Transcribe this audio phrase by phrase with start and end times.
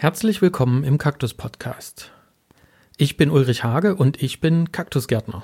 [0.00, 2.12] Herzlich willkommen im Kaktus Podcast.
[2.98, 5.42] Ich bin Ulrich Hage und ich bin Kaktusgärtner.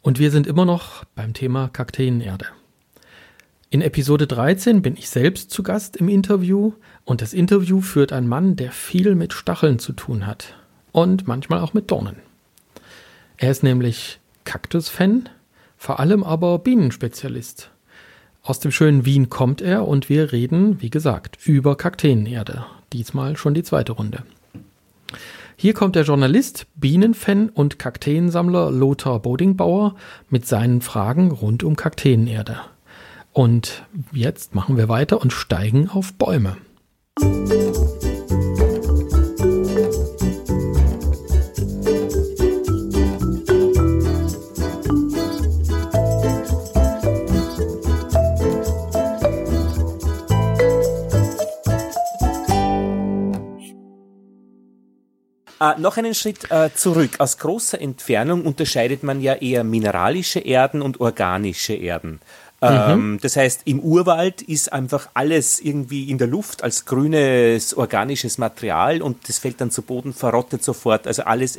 [0.00, 2.46] Und wir sind immer noch beim Thema Kakteenerde.
[3.68, 8.28] In Episode 13 bin ich selbst zu Gast im Interview und das Interview führt ein
[8.28, 10.54] Mann, der viel mit Stacheln zu tun hat
[10.92, 12.18] und manchmal auch mit Dornen.
[13.38, 15.28] Er ist nämlich Kaktus-Fan,
[15.76, 17.72] vor allem aber Bienenspezialist.
[18.46, 22.64] Aus dem schönen Wien kommt er und wir reden, wie gesagt, über Kakteenerde.
[22.92, 24.22] Diesmal schon die zweite Runde.
[25.56, 29.96] Hier kommt der Journalist, Bienenfan und Kakteensammler Lothar Bodingbauer
[30.30, 32.58] mit seinen Fragen rund um Kakteenerde.
[33.32, 36.56] Und jetzt machen wir weiter und steigen auf Bäume.
[55.58, 57.12] Äh, noch einen Schritt äh, zurück.
[57.18, 62.20] Aus großer Entfernung unterscheidet man ja eher mineralische Erden und organische Erden.
[62.62, 63.18] Ähm, mhm.
[63.20, 69.02] Das heißt, im Urwald ist einfach alles irgendwie in der Luft als grünes organisches Material
[69.02, 71.06] und das fällt dann zu Boden, verrottet sofort.
[71.06, 71.58] Also alles.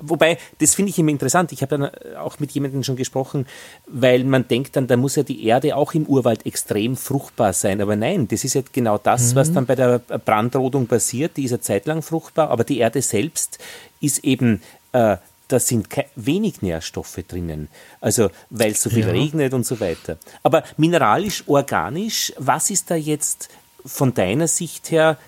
[0.00, 1.52] Wobei, das finde ich immer interessant.
[1.52, 3.46] Ich habe dann äh, auch mit jemandem schon gesprochen,
[3.86, 7.80] weil man denkt dann, da muss ja die Erde auch im Urwald extrem fruchtbar sein.
[7.80, 9.36] Aber nein, das ist jetzt genau das, mhm.
[9.36, 11.38] was dann bei der Brandrodung passiert.
[11.38, 13.58] Die ist ja zeitlang fruchtbar, aber die Erde selbst
[14.00, 14.60] ist eben
[14.92, 15.16] äh,
[15.48, 17.68] da sind wenig Nährstoffe drinnen.
[18.00, 19.12] Also, weil es so viel ja.
[19.12, 20.18] regnet und so weiter.
[20.42, 23.48] Aber mineralisch, organisch, was ist da jetzt
[23.84, 25.18] von deiner Sicht her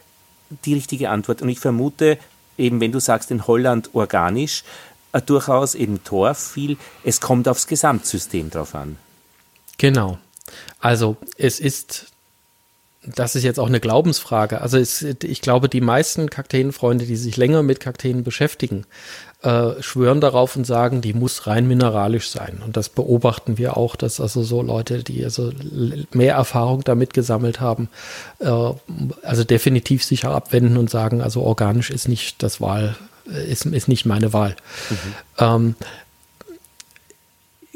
[0.65, 1.43] die richtige Antwort?
[1.43, 2.19] Und ich vermute,
[2.57, 4.65] eben wenn du sagst in Holland organisch,
[5.13, 8.97] äh, durchaus eben Torf viel, es kommt aufs Gesamtsystem drauf an.
[9.79, 10.19] Genau.
[10.81, 12.07] Also, es ist
[13.15, 14.61] das ist jetzt auch eine Glaubensfrage.
[14.61, 18.85] Also es, ich glaube, die meisten Kakteenfreunde, die sich länger mit Kakteen beschäftigen,
[19.43, 22.63] äh, schwören darauf und sagen, die muss rein mineralisch sein.
[22.65, 25.53] Und das beobachten wir auch, dass also so Leute, die also
[26.13, 27.89] mehr Erfahrung damit gesammelt haben,
[28.39, 28.51] äh,
[29.23, 32.97] also definitiv sicher abwenden und sagen, also organisch ist nicht das Wahl,
[33.31, 34.57] äh, ist, ist nicht meine Wahl.
[34.91, 34.97] Mhm.
[35.39, 35.75] Ähm,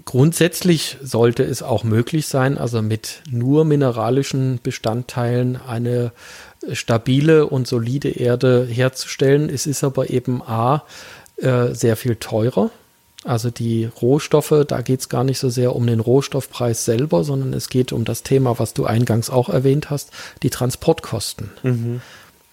[0.06, 6.10] Grundsätzlich sollte es auch möglich sein, also mit nur mineralischen Bestandteilen eine
[6.72, 9.48] stabile und solide Erde herzustellen.
[9.48, 10.82] Es ist aber eben A,
[11.40, 12.70] äh, sehr viel teurer.
[13.24, 17.52] Also die Rohstoffe, da geht es gar nicht so sehr um den Rohstoffpreis selber, sondern
[17.52, 20.10] es geht um das Thema, was du eingangs auch erwähnt hast,
[20.42, 21.50] die Transportkosten.
[21.62, 22.00] Mhm.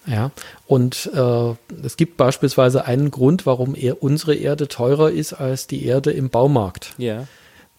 [0.06, 0.30] Ja,
[0.66, 1.54] und äh,
[1.84, 6.30] es gibt beispielsweise einen Grund, warum er, unsere Erde teurer ist als die Erde im
[6.30, 6.94] Baumarkt.
[6.96, 7.26] Ja.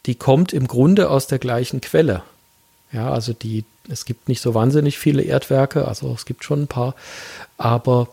[0.06, 2.22] Die kommt im Grunde aus der gleichen Quelle.
[2.91, 6.68] Ja, also die, es gibt nicht so wahnsinnig viele Erdwerke, also es gibt schon ein
[6.68, 6.96] paar,
[7.58, 8.09] aber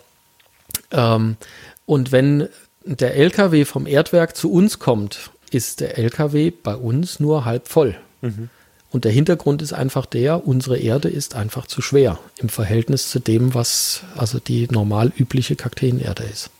[0.93, 1.37] ähm,
[1.84, 2.49] und wenn
[2.86, 7.97] der LKW vom Erdwerk zu uns kommt, ist der LKW bei uns nur halb voll.
[8.22, 8.48] Mhm.
[8.91, 13.19] Und der Hintergrund ist einfach der, unsere Erde ist einfach zu schwer im Verhältnis zu
[13.19, 16.50] dem, was also die normal übliche Kakteenerde ist.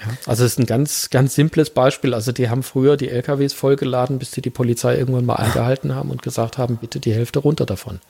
[0.00, 2.14] Ja, also es ist ein ganz, ganz simples Beispiel.
[2.14, 6.10] Also die haben früher die LKWs vollgeladen, bis sie die Polizei irgendwann mal eingehalten haben
[6.10, 8.00] und gesagt haben, bitte die Hälfte runter davon.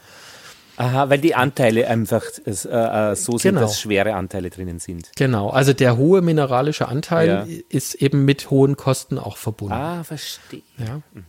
[0.77, 3.60] Aha, weil die Anteile einfach äh, äh, so sind, genau.
[3.60, 5.10] dass schwere Anteile drinnen sind.
[5.16, 7.47] Genau, also der hohe mineralische Anteil ja.
[7.69, 9.75] ist eben mit hohen Kosten auch verbunden.
[9.75, 10.62] Ah, verstehe.
[10.78, 11.03] Ja.
[11.12, 11.25] Mhm.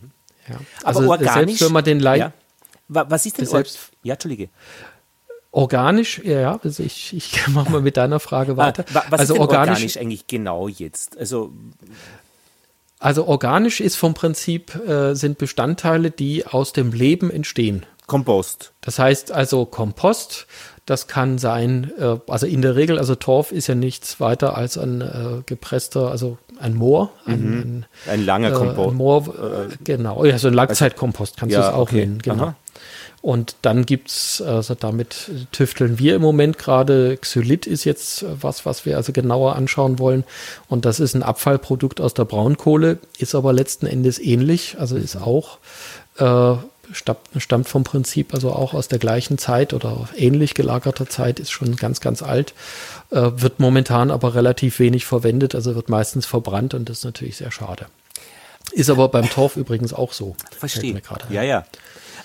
[0.48, 0.56] ja.
[0.82, 2.20] Also Aber organisch, selbst wenn man den Leid.
[2.20, 2.32] Ja.
[2.88, 3.78] Was ist denn selbst?
[4.02, 4.48] Ja, Entschuldige.
[5.50, 8.84] Organisch, ja, also ich, ich mache mal mit deiner Frage ah, weiter.
[8.92, 11.16] Ah, was also ist organisch, organisch eigentlich genau jetzt?
[11.18, 11.52] Also
[12.98, 17.84] also organisch ist vom Prinzip äh, sind Bestandteile, die aus dem Leben entstehen.
[18.06, 18.72] Kompost.
[18.80, 20.46] Das heißt also Kompost,
[20.86, 24.76] das kann sein, äh, also in der Regel, also Torf ist ja nichts weiter als
[24.76, 27.10] ein äh, gepresster, also ein Moor.
[27.24, 27.60] Ein, mhm.
[27.60, 28.90] ein, ein langer äh, Kompost.
[28.90, 32.00] Ein Moor, äh, genau, ja, so ein Langzeitkompost kannst ja, du es auch okay.
[32.00, 32.44] nennen, genau.
[32.44, 32.56] Aha.
[33.22, 37.16] Und dann gibt es, also damit tüfteln wir im Moment gerade.
[37.16, 40.24] Xylit ist jetzt was, was wir also genauer anschauen wollen.
[40.68, 45.16] Und das ist ein Abfallprodukt aus der Braunkohle, ist aber letzten Endes ähnlich, also ist
[45.16, 45.56] auch
[46.18, 46.56] äh,
[46.92, 51.76] stammt vom Prinzip also auch aus der gleichen Zeit oder ähnlich gelagerter Zeit, ist schon
[51.76, 52.54] ganz, ganz alt,
[53.10, 57.36] äh, wird momentan aber relativ wenig verwendet, also wird meistens verbrannt und das ist natürlich
[57.36, 57.86] sehr schade.
[58.72, 60.36] Ist aber beim Torf übrigens auch so.
[60.58, 61.00] Verstehe.
[61.30, 61.64] Ja, ja.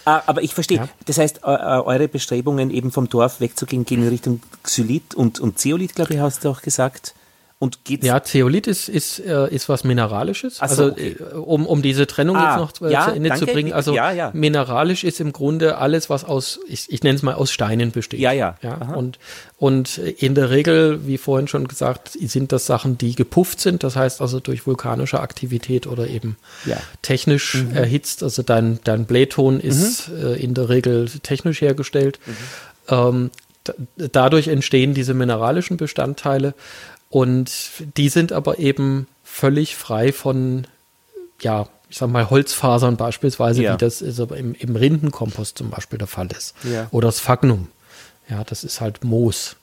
[0.06, 0.78] Ah, aber ich verstehe.
[0.78, 0.90] Ja.
[1.06, 5.94] Das heißt, eure Bestrebungen eben vom Torf wegzugehen, gehen in Richtung Xylit und, und Zeolit,
[5.96, 7.14] glaube ich, hast du auch gesagt.
[7.62, 10.58] Und geht's ja, Zeolit ist, ist, äh, ist was Mineralisches.
[10.58, 11.18] So, also, okay.
[11.20, 13.46] Äh, um, um diese Trennung ah, jetzt noch äh, ja, zu Ende danke.
[13.46, 13.74] zu bringen.
[13.74, 14.32] Also, ja, ja.
[14.34, 18.22] mineralisch ist im Grunde alles, was aus, ich, ich nenne es mal aus Steinen besteht.
[18.22, 18.56] Ja, ja.
[18.64, 19.20] ja und,
[19.58, 23.84] und in der Regel, wie vorhin schon gesagt, sind das Sachen, die gepufft sind.
[23.84, 26.38] Das heißt also durch vulkanische Aktivität oder eben
[27.02, 27.76] technisch mhm.
[27.76, 28.24] erhitzt.
[28.24, 30.36] Also dein, dein Blähton ist mhm.
[30.36, 32.20] in der Regel technisch hergestellt.
[32.26, 32.34] Mhm.
[32.88, 33.32] Ähm,
[33.98, 36.54] dadurch entstehen diese mineralischen Bestandteile.
[37.10, 37.52] Und
[37.98, 40.68] die sind aber eben völlig frei von,
[41.42, 43.74] ja, ich sag mal, Holzfasern beispielsweise, ja.
[43.74, 46.56] wie das ist aber im, im Rindenkompost zum Beispiel der Fall ist.
[46.64, 46.88] Ja.
[46.92, 47.68] Oder das Fagnum.
[48.30, 49.56] Ja, das ist halt Moos.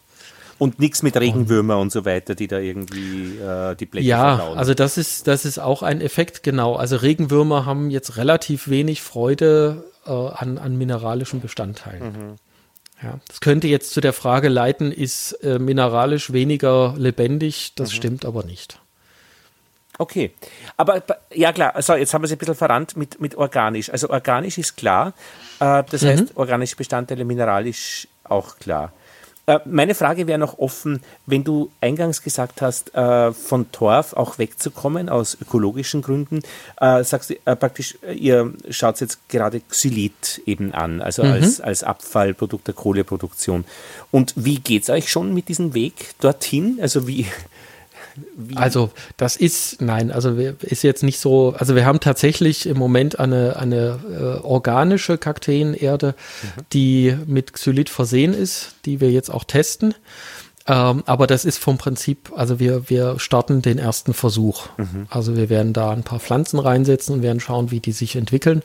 [0.59, 4.59] Und nichts mit Regenwürmer und so weiter, die da irgendwie äh, die Blätter Ja, verdauen.
[4.59, 6.77] also das ist, das ist auch ein Effekt, genau.
[6.77, 12.03] Also Regenwürmer haben jetzt relativ wenig Freude äh, an, an mineralischen Bestandteilen.
[12.05, 12.37] Mhm.
[13.03, 17.73] Ja, das könnte jetzt zu der Frage leiten, ist äh, mineralisch weniger lebendig?
[17.75, 17.97] Das mhm.
[17.97, 18.81] stimmt aber nicht.
[19.99, 20.33] Okay,
[20.77, 21.03] aber
[21.33, 23.91] ja klar, also jetzt haben wir es ein bisschen verrannt mit, mit organisch.
[23.91, 25.15] Also organisch ist klar,
[25.59, 26.09] äh, das mhm.
[26.09, 28.93] heißt organische Bestandteile, mineralisch auch klar.
[29.47, 34.39] Äh, meine Frage wäre noch offen, wenn du eingangs gesagt hast, äh, von Torf auch
[34.39, 36.43] wegzukommen aus ökologischen Gründen,
[36.81, 41.33] äh, sagst du praktisch, ihr schaut jetzt gerade Xylit eben an, also mhm.
[41.33, 43.65] als, als Abfallprodukt der Kohleproduktion.
[44.11, 46.79] Und wie geht es euch schon mit diesem Weg dorthin?
[46.81, 47.27] Also wie,
[48.37, 48.57] wie?
[48.57, 53.19] Also das ist, nein, also ist jetzt nicht so, also wir haben tatsächlich im Moment
[53.19, 56.63] eine, eine äh, organische Kakteenerde, mhm.
[56.73, 59.95] die mit Xylit versehen ist, die wir jetzt auch testen.
[60.69, 64.67] Ähm, aber das ist vom Prinzip, also wir, wir starten den ersten Versuch.
[64.77, 65.07] Mhm.
[65.11, 68.63] Also wir werden da ein paar Pflanzen reinsetzen und werden schauen, wie die sich entwickeln.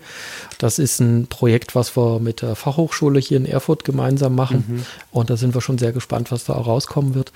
[0.57, 4.65] Das ist ein Projekt, was wir mit der Fachhochschule hier in Erfurt gemeinsam machen.
[4.67, 4.85] Mhm.
[5.11, 7.31] Und da sind wir schon sehr gespannt, was da auch rauskommen wird.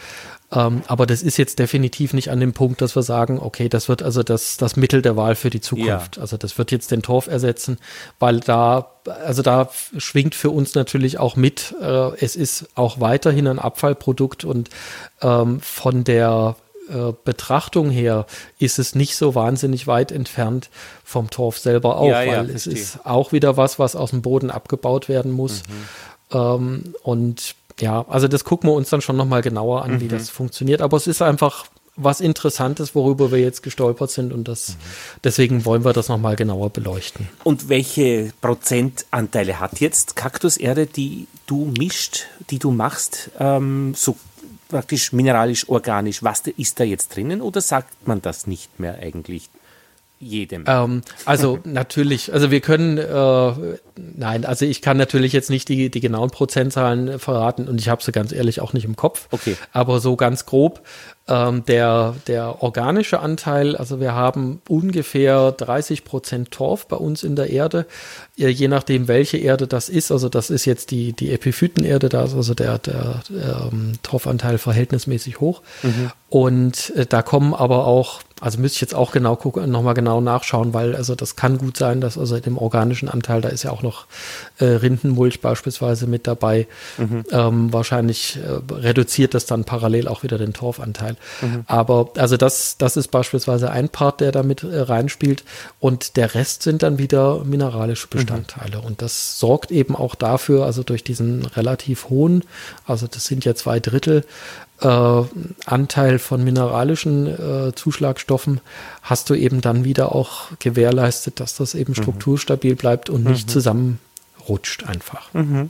[0.51, 3.89] Ähm, aber das ist jetzt definitiv nicht an dem Punkt, dass wir sagen, okay, das
[3.89, 6.17] wird also das, das Mittel der Wahl für die Zukunft.
[6.17, 6.21] Ja.
[6.21, 7.77] Also das wird jetzt den Torf ersetzen,
[8.19, 13.47] weil da, also da schwingt für uns natürlich auch mit, äh, es ist auch weiterhin
[13.47, 14.69] ein Abfallprodukt und
[15.21, 16.55] ähm, von der
[16.89, 18.25] äh, Betrachtung her
[18.59, 20.69] ist es nicht so wahnsinnig weit entfernt
[21.03, 24.21] vom Torf selber auch, ja, weil ja, es ist auch wieder was, was aus dem
[24.21, 25.63] Boden abgebaut werden muss.
[25.63, 26.37] Mhm.
[26.37, 30.01] Ähm, und ja, also das gucken wir uns dann schon nochmal genauer an, mhm.
[30.01, 30.81] wie das funktioniert.
[30.81, 34.77] Aber es ist einfach was Interessantes, worüber wir jetzt gestolpert sind und das,
[35.23, 37.27] deswegen wollen wir das nochmal genauer beleuchten.
[37.43, 44.17] Und welche Prozentanteile hat jetzt Kaktuserde, die du mischt, die du machst, ähm, so
[44.67, 46.21] praktisch mineralisch, organisch?
[46.23, 49.49] Was ist da jetzt drinnen oder sagt man das nicht mehr eigentlich?
[50.19, 50.65] jedem.
[50.67, 55.89] Ähm, also natürlich, also wir können, äh, nein, also ich kann natürlich jetzt nicht die,
[55.89, 59.27] die genauen Prozentzahlen verraten und ich habe sie ganz ehrlich auch nicht im Kopf.
[59.31, 59.55] Okay.
[59.71, 60.81] Aber so ganz grob,
[61.27, 67.35] ähm, der, der organische Anteil, also wir haben ungefähr 30 Prozent Torf bei uns in
[67.35, 67.87] der Erde,
[68.35, 70.11] je nachdem welche Erde das ist.
[70.11, 74.59] Also das ist jetzt die, die Epiphytenerde, da ist also der, der, der ähm, Torfanteil
[74.59, 75.61] verhältnismäßig hoch.
[75.81, 76.11] Mhm.
[76.29, 80.21] Und äh, da kommen aber auch, also müsste ich jetzt auch genau gucken, nochmal genau
[80.21, 83.71] nachschauen, weil also das kann gut sein, dass also dem organischen Anteil, da ist ja
[83.71, 84.07] auch noch
[84.59, 86.67] äh, Rindenmulch beispielsweise mit dabei.
[86.97, 87.23] Mhm.
[87.31, 91.15] Ähm, wahrscheinlich äh, reduziert das dann parallel auch wieder den Torfanteil.
[91.41, 91.63] Mhm.
[91.67, 95.43] Aber also das, das ist beispielsweise ein Part, der damit äh, reinspielt.
[95.79, 98.79] Und der Rest sind dann wieder mineralische Bestandteile.
[98.79, 98.83] Mhm.
[98.85, 102.43] Und das sorgt eben auch dafür, also durch diesen relativ hohen,
[102.85, 104.25] also das sind ja zwei Drittel,
[104.81, 105.21] äh,
[105.65, 108.61] Anteil von mineralischen äh, Zuschlagstoffen
[109.01, 112.01] hast du eben dann wieder auch gewährleistet, dass das eben mhm.
[112.01, 113.51] strukturstabil bleibt und nicht mhm.
[113.51, 115.33] zusammenrutscht einfach.
[115.33, 115.69] Mhm.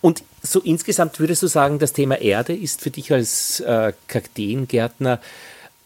[0.00, 5.20] Und so insgesamt würdest du sagen, das Thema Erde ist für dich als äh, Kakteengärtner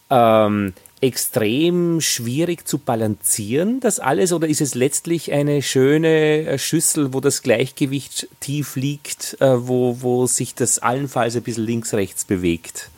[0.09, 7.13] ähm, extrem schwierig zu balancieren, das alles, oder ist es letztlich eine schöne äh, Schüssel,
[7.13, 12.89] wo das Gleichgewicht tief liegt, äh, wo, wo sich das allenfalls ein bisschen links-rechts bewegt?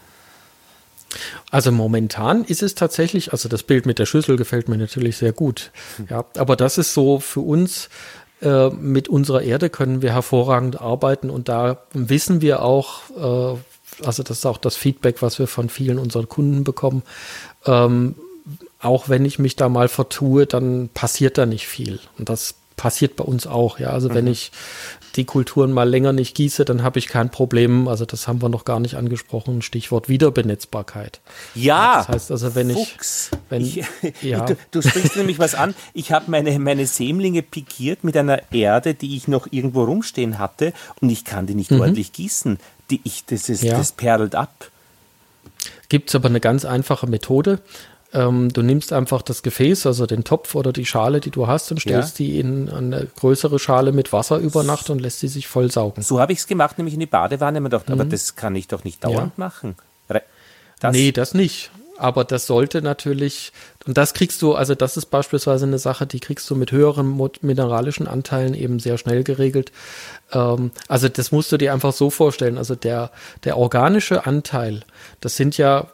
[1.51, 5.33] Also momentan ist es tatsächlich, also das Bild mit der Schüssel gefällt mir natürlich sehr
[5.33, 5.71] gut.
[6.09, 7.89] Ja, aber das ist so für uns
[8.41, 13.57] äh, mit unserer Erde können wir hervorragend arbeiten und da wissen wir auch, äh,
[14.05, 17.03] also das ist auch das Feedback, was wir von vielen unserer Kunden bekommen,
[17.65, 18.15] ähm,
[18.81, 21.99] auch wenn ich mich da mal vertue, dann passiert da nicht viel.
[22.17, 23.77] Und das passiert bei uns auch.
[23.77, 24.13] Ja, also mhm.
[24.13, 24.51] wenn ich
[25.15, 27.89] die Kulturen mal länger nicht gieße, dann habe ich kein Problem.
[27.89, 29.61] Also das haben wir noch gar nicht angesprochen.
[29.61, 31.19] Stichwort Wiederbenetzbarkeit.
[31.55, 31.97] Ja.
[31.97, 33.31] Das heißt also, wenn Fuchs.
[33.33, 33.83] ich, wenn, ich,
[34.21, 34.45] ja.
[34.45, 35.75] Du, du sprichst nämlich was an.
[35.93, 40.71] Ich habe meine, meine Sämlinge pikiert mit einer Erde, die ich noch irgendwo rumstehen hatte
[41.01, 41.81] und ich kann die nicht mhm.
[41.81, 42.59] ordentlich gießen.
[42.89, 43.77] Die ich, das ist, ja.
[43.77, 44.71] das perlt ab.
[45.89, 47.59] Gibt es aber eine ganz einfache Methode.
[48.11, 51.71] Ähm, du nimmst einfach das Gefäß, also den Topf oder die Schale, die du hast,
[51.71, 52.25] und stellst ja.
[52.25, 56.01] die in eine größere Schale mit Wasser über Nacht und lässt sie sich voll saugen.
[56.01, 57.59] So habe ich es gemacht, nämlich in die Badewanne.
[57.59, 58.01] Man dachte, mhm.
[58.01, 59.43] aber das kann ich doch nicht dauernd ja.
[59.43, 59.75] machen.
[60.81, 63.51] Das nee, das nicht aber das sollte natürlich,
[63.89, 67.19] und das kriegst du, also das ist beispielsweise eine Sache, die kriegst du mit höheren
[67.41, 69.71] mineralischen Anteilen eben sehr schnell geregelt.
[70.31, 72.59] Ähm, also das musst du dir einfach so vorstellen.
[72.59, 73.09] Also der,
[73.45, 74.81] der organische Anteil,
[75.21, 75.87] das sind ja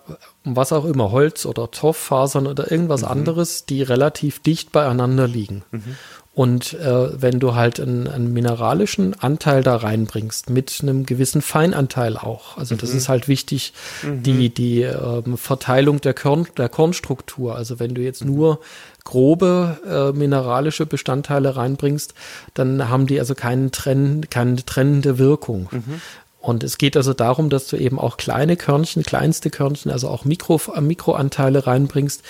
[0.43, 3.07] was auch immer, Holz oder Torffasern oder irgendwas mhm.
[3.07, 5.63] anderes, die relativ dicht beieinander liegen.
[5.71, 5.95] Mhm.
[6.35, 12.17] Und äh, wenn du halt einen, einen, mineralischen Anteil da reinbringst, mit einem gewissen Feinanteil
[12.17, 12.97] auch, also das mhm.
[12.97, 13.71] ist halt wichtig,
[14.03, 14.21] mhm.
[14.21, 17.55] die, die ähm, Verteilung der, Korn, der Kornstruktur.
[17.55, 18.59] Also wenn du jetzt nur
[19.05, 22.13] grobe äh, mineralische Bestandteile reinbringst,
[22.53, 25.69] dann haben die also keinen Trenn, keine trennende Wirkung.
[25.71, 26.01] Mhm.
[26.45, 30.25] Und es geht also darum, dass du eben auch kleine Körnchen, kleinste Körnchen, also auch
[30.25, 32.21] Mikro, Mikroanteile reinbringst,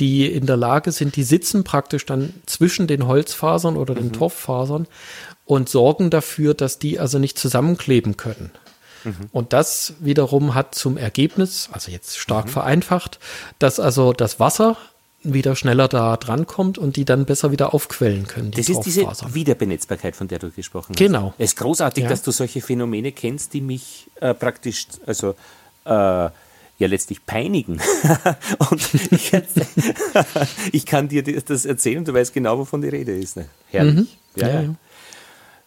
[0.00, 4.12] die in der Lage sind, die sitzen praktisch dann zwischen den Holzfasern oder den mhm.
[4.14, 4.86] Torffasern
[5.44, 8.52] und sorgen dafür, dass die also nicht zusammenkleben können.
[9.04, 9.28] Mhm.
[9.32, 12.50] Und das wiederum hat zum Ergebnis, also jetzt stark mhm.
[12.52, 13.18] vereinfacht,
[13.58, 14.78] dass also das Wasser
[15.22, 18.52] wieder schneller da drankommt und die dann besser wieder aufquellen können.
[18.52, 20.98] Das ist diese Wiederbenetzbarkeit, von der du gesprochen hast.
[20.98, 21.34] Genau.
[21.38, 22.10] Es ist großartig, ja.
[22.10, 25.34] dass du solche Phänomene kennst, die mich äh, praktisch, also
[25.84, 25.90] äh,
[26.78, 27.80] ja letztlich peinigen.
[28.70, 29.32] und ich,
[30.72, 33.36] ich, kann dir das erzählen und du weißt genau, wovon die Rede ist.
[33.36, 33.48] Ne?
[33.70, 33.94] Herrlich.
[33.94, 34.08] Mhm.
[34.36, 34.74] Ja, ja, ja.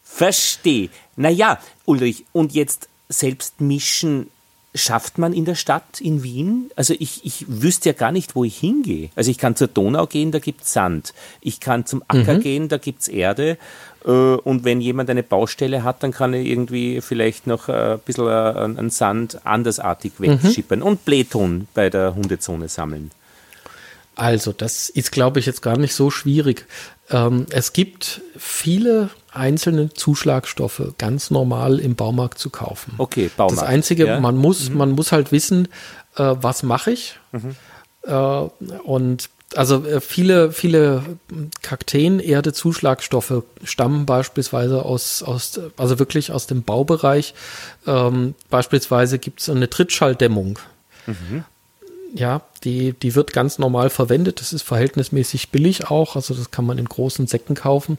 [0.04, 0.90] Verstehe.
[1.18, 4.28] Naja, Ulrich, und jetzt selbst mischen
[4.74, 6.72] schafft man in der Stadt in Wien?
[6.76, 9.10] Also ich, ich wüsste ja gar nicht, wo ich hingehe.
[9.16, 11.14] Also ich kann zur Donau gehen, da gibt es Sand.
[11.42, 12.40] Ich kann zum Acker mhm.
[12.40, 13.58] gehen, da gibt es Erde.
[14.06, 18.00] Äh, und wenn jemand eine Baustelle hat, dann kann er irgendwie vielleicht noch äh, ein
[18.00, 20.42] bisschen äh, an Sand andersartig mhm.
[20.44, 20.86] wegschippern mhm.
[20.86, 23.12] und Blähton bei der Hundezone sammeln.
[24.22, 26.68] Also, das ist, glaube ich, jetzt gar nicht so schwierig.
[27.10, 32.94] Ähm, es gibt viele einzelne Zuschlagstoffe ganz normal im Baumarkt zu kaufen.
[33.00, 33.60] Okay, Baumarkt.
[33.60, 34.20] Das Einzige, ja.
[34.20, 34.78] man, muss, mhm.
[34.78, 35.70] man muss halt wissen,
[36.18, 37.18] äh, was mache ich.
[37.32, 37.56] Mhm.
[38.04, 38.14] Äh,
[38.84, 41.02] und also äh, viele, viele
[41.64, 47.34] Kakteen-Erde-Zuschlagstoffe stammen beispielsweise aus, aus, also wirklich aus dem Baubereich.
[47.88, 50.60] Ähm, beispielsweise gibt es eine Trittschalldämmung.
[51.08, 51.44] Mhm
[52.14, 54.42] ja, die, die wird ganz normal verwendet.
[54.42, 56.16] Das ist verhältnismäßig billig auch.
[56.16, 57.98] Also das kann man in großen Säcken kaufen.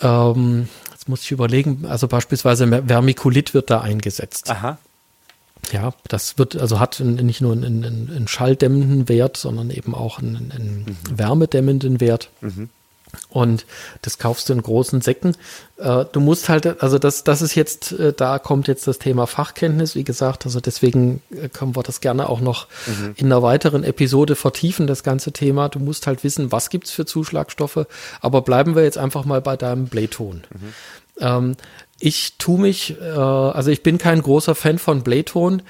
[0.00, 4.50] Ähm, jetzt muss ich überlegen, also beispielsweise Vermikulit wird da eingesetzt.
[4.50, 4.78] Aha.
[5.72, 10.18] Ja, das wird, also hat nicht nur einen, einen, einen schalldämmenden Wert, sondern eben auch
[10.18, 11.18] einen, einen mhm.
[11.18, 12.28] wärmedämmenden Wert.
[12.42, 12.68] Mhm.
[13.28, 13.66] Und
[14.02, 15.36] das kaufst du in großen Säcken.
[15.76, 19.26] Äh, du musst halt, also das, das ist jetzt, äh, da kommt jetzt das Thema
[19.26, 23.14] Fachkenntnis, wie gesagt, also deswegen äh, können wir das gerne auch noch mhm.
[23.16, 25.68] in einer weiteren Episode vertiefen, das ganze Thema.
[25.68, 27.86] Du musst halt wissen, was gibt's für Zuschlagstoffe,
[28.20, 30.44] aber bleiben wir jetzt einfach mal bei deinem Blähton.
[30.50, 30.74] Mhm.
[31.20, 31.56] Ähm,
[32.00, 35.62] ich tue mich, äh, also ich bin kein großer Fan von Blähton.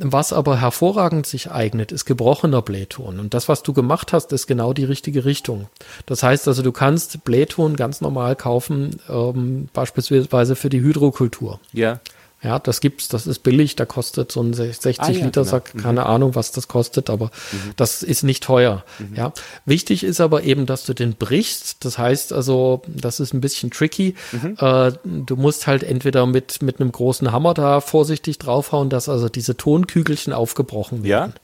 [0.00, 3.18] Was aber hervorragend sich eignet, ist gebrochener Blähton.
[3.18, 5.68] Und das, was du gemacht hast, ist genau die richtige Richtung.
[6.06, 11.58] Das heißt also, du kannst Blähton ganz normal kaufen, ähm, beispielsweise für die Hydrokultur.
[11.72, 12.00] Ja.
[12.40, 15.44] Ja, das gibt's, das ist billig, da kostet so ein 60 ah, ja, Liter genau.
[15.44, 16.06] Sack, keine mhm.
[16.06, 17.72] Ahnung, was das kostet, aber mhm.
[17.74, 18.84] das ist nicht teuer.
[19.00, 19.16] Mhm.
[19.16, 19.32] Ja,
[19.64, 21.84] wichtig ist aber eben, dass du den brichst.
[21.84, 24.14] Das heißt also, das ist ein bisschen tricky.
[24.30, 24.56] Mhm.
[24.60, 29.28] Äh, du musst halt entweder mit, mit einem großen Hammer da vorsichtig draufhauen, dass also
[29.28, 31.32] diese Tonkügelchen aufgebrochen werden.
[31.34, 31.40] Ja.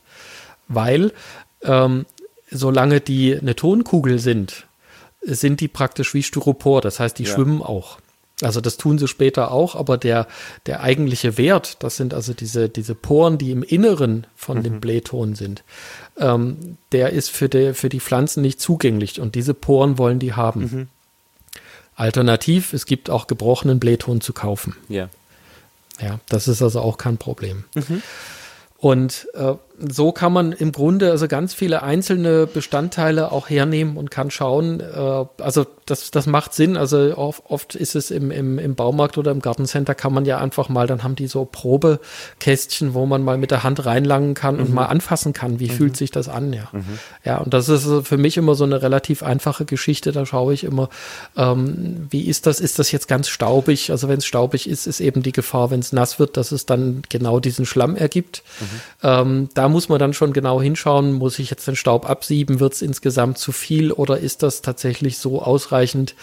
[0.69, 1.13] Weil,
[1.63, 2.07] ähm,
[2.53, 4.69] solange die eine Tonkugel sind,
[5.23, 6.83] sind die praktisch wie Styropor.
[6.83, 7.35] Das heißt, die ja.
[7.35, 7.99] schwimmen auch.
[8.43, 10.27] Also das tun sie später auch, aber der,
[10.67, 14.63] der eigentliche Wert, das sind also diese, diese Poren, die im Inneren von mhm.
[14.65, 15.63] dem Blähton sind,
[16.19, 20.33] ähm, der ist für die, für die Pflanzen nicht zugänglich und diese Poren wollen die
[20.33, 20.61] haben.
[20.61, 20.89] Mhm.
[21.95, 24.75] Alternativ, es gibt auch gebrochenen Blähton zu kaufen.
[24.89, 25.09] Ja.
[26.01, 27.65] Ja, das ist also auch kein Problem.
[27.75, 28.03] Mhm.
[28.79, 34.11] Und äh, so kann man im Grunde also ganz viele einzelne Bestandteile auch hernehmen und
[34.11, 36.77] kann schauen, äh, also das, das macht Sinn.
[36.77, 40.39] Also oft, oft ist es im, im, im Baumarkt oder im Gartencenter kann man ja
[40.39, 44.57] einfach mal, dann haben die so Probekästchen, wo man mal mit der Hand reinlangen kann
[44.57, 44.61] mhm.
[44.63, 45.73] und mal anfassen kann, wie mhm.
[45.73, 46.69] fühlt sich das an, ja.
[46.73, 46.99] Mhm.
[47.25, 50.13] Ja, und das ist für mich immer so eine relativ einfache Geschichte.
[50.13, 50.89] Da schaue ich immer,
[51.37, 52.61] ähm, wie ist das?
[52.61, 53.91] Ist das jetzt ganz staubig?
[53.91, 56.65] Also wenn es staubig ist, ist eben die Gefahr, wenn es nass wird, dass es
[56.65, 58.43] dann genau diesen Schlamm ergibt.
[58.61, 58.81] Mhm.
[59.03, 62.61] Ähm, da da muss man dann schon genau hinschauen, muss ich jetzt den Staub absieben,
[62.61, 66.15] wird es insgesamt zu viel oder ist das tatsächlich so ausreichend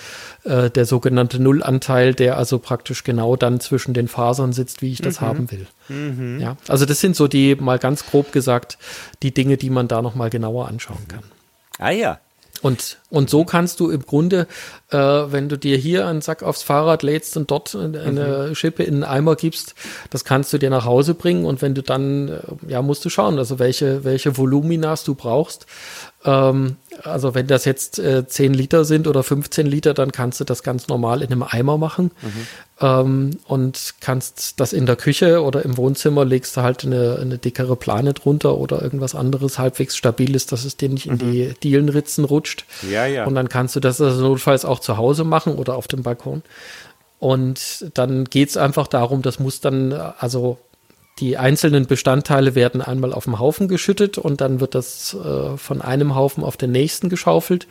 [0.43, 5.01] äh, der sogenannte Nullanteil, der also praktisch genau dann zwischen den Fasern sitzt, wie ich
[5.01, 5.25] das mhm.
[5.25, 5.65] haben will.
[5.89, 6.39] Mhm.
[6.39, 8.77] Ja, also das sind so die, mal ganz grob gesagt,
[9.23, 11.23] die Dinge, die man da nochmal genauer anschauen kann.
[11.79, 12.19] Ah ja,
[12.61, 14.47] und, und so kannst du im Grunde,
[14.89, 18.55] äh, wenn du dir hier einen Sack aufs Fahrrad lädst und dort eine mhm.
[18.55, 19.73] Schippe in einen Eimer gibst,
[20.11, 21.45] das kannst du dir nach Hause bringen.
[21.45, 25.65] Und wenn du dann, äh, ja, musst du schauen, also welche, welche Voluminas du brauchst.
[26.23, 30.43] Ähm, also wenn das jetzt äh, 10 Liter sind oder 15 Liter, dann kannst du
[30.43, 32.47] das ganz normal in einem Eimer machen mhm.
[32.79, 37.37] ähm, und kannst das in der Küche oder im Wohnzimmer legst du halt eine, eine
[37.37, 41.17] dickere Plane drunter oder irgendwas anderes halbwegs stabil ist, dass es dir nicht in mhm.
[41.17, 42.65] die Dielenritzen rutscht.
[42.89, 43.25] Ja, ja.
[43.25, 46.43] Und dann kannst du das also notfalls auch zu Hause machen oder auf dem Balkon.
[47.19, 50.57] Und dann geht es einfach darum, das muss dann, also
[51.21, 55.81] die einzelnen Bestandteile werden einmal auf dem Haufen geschüttet und dann wird das äh, von
[55.81, 57.67] einem Haufen auf den nächsten geschaufelt.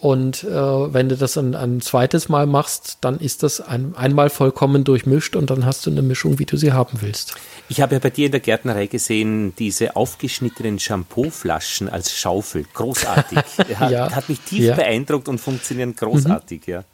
[0.00, 4.30] Und äh, wenn du das ein, ein, zweites Mal machst, dann ist das ein, einmal
[4.30, 7.36] vollkommen durchmischt und dann hast du eine Mischung, wie du sie haben willst.
[7.68, 12.66] Ich habe ja bei dir in der Gärtnerei gesehen, diese aufgeschnittenen Shampooflaschen als Schaufel.
[12.74, 13.38] Großartig.
[13.76, 14.74] hat, ja, hat mich tief ja.
[14.74, 16.72] beeindruckt und funktionieren großartig, mhm.
[16.72, 16.84] ja.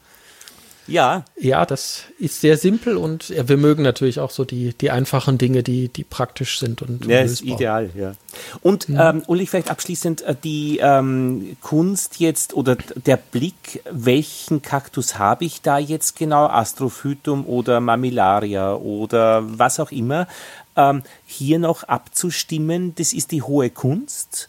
[0.87, 1.25] Ja.
[1.37, 5.63] Ja, das ist sehr simpel und wir mögen natürlich auch so die, die einfachen Dinge,
[5.63, 8.13] die, die praktisch sind und Ja, ist ideal, ja.
[8.61, 9.09] Und ja.
[9.09, 15.45] ähm, Uli, vielleicht abschließend äh, die ähm, Kunst jetzt oder der Blick, welchen Kaktus habe
[15.45, 20.27] ich da jetzt genau, Astrophytum oder Mammillaria oder was auch immer,
[20.75, 24.47] ähm, hier noch abzustimmen, das ist die hohe Kunst?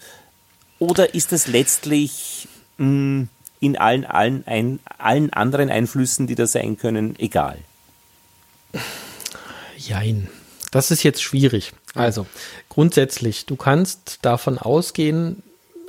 [0.78, 3.28] Oder ist das letztlich mh, hm,
[3.66, 7.58] in allen, allen, ein, allen anderen Einflüssen, die da sein können, egal?
[9.76, 10.28] Jein.
[10.70, 11.73] Das ist jetzt schwierig.
[11.94, 12.26] Also,
[12.68, 15.42] grundsätzlich, du kannst davon ausgehen,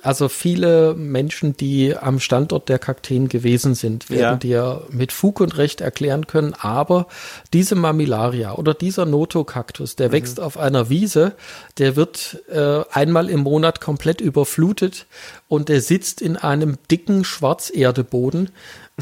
[0.03, 4.35] also viele Menschen, die am Standort der Kakteen gewesen sind, werden ja.
[4.35, 7.07] dir mit Fug und Recht erklären können, aber
[7.53, 10.13] diese Mammillaria oder dieser Notokaktus, der mhm.
[10.13, 11.33] wächst auf einer Wiese,
[11.77, 15.07] der wird äh, einmal im Monat komplett überflutet
[15.47, 18.49] und der sitzt in einem dicken Schwarzerdeboden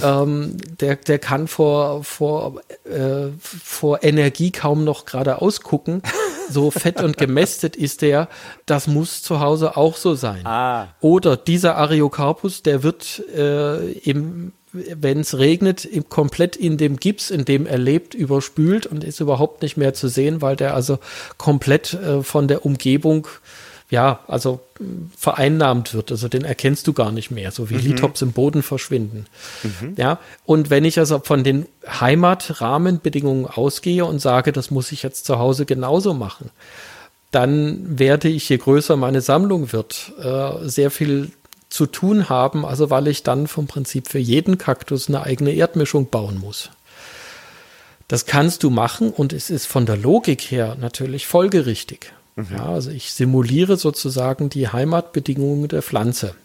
[0.01, 6.01] ähm, der, der kann vor, vor, äh, vor Energie kaum noch geradeaus gucken.
[6.47, 8.27] So fett und gemästet ist der.
[8.67, 10.45] Das muss zu Hause auch so sein.
[10.45, 10.89] Ah.
[11.01, 17.45] Oder dieser Ariocarpus, der wird äh, im wenn es regnet, komplett in dem Gips, in
[17.45, 20.99] dem er lebt, überspült und ist überhaupt nicht mehr zu sehen, weil der also
[21.37, 23.25] komplett äh, von der Umgebung
[23.89, 24.61] ja, also
[25.15, 26.11] vereinnahmt wird.
[26.11, 27.81] Also den erkennst du gar nicht mehr, so wie mhm.
[27.81, 29.27] Litops im Boden verschwinden.
[29.63, 29.93] Mhm.
[29.97, 35.25] Ja, und wenn ich also von den Heimatrahmenbedingungen ausgehe und sage, das muss ich jetzt
[35.25, 36.49] zu Hause genauso machen,
[37.31, 41.31] dann werde ich, je größer meine Sammlung wird, äh, sehr viel
[41.69, 46.09] zu tun haben, also weil ich dann vom Prinzip für jeden Kaktus eine eigene Erdmischung
[46.09, 46.69] bauen muss.
[48.07, 52.13] Das kannst du machen und es ist von der Logik her natürlich folgerichtig.
[52.35, 52.47] Mhm.
[52.51, 56.35] Ja, also ich simuliere sozusagen die Heimatbedingungen der Pflanze.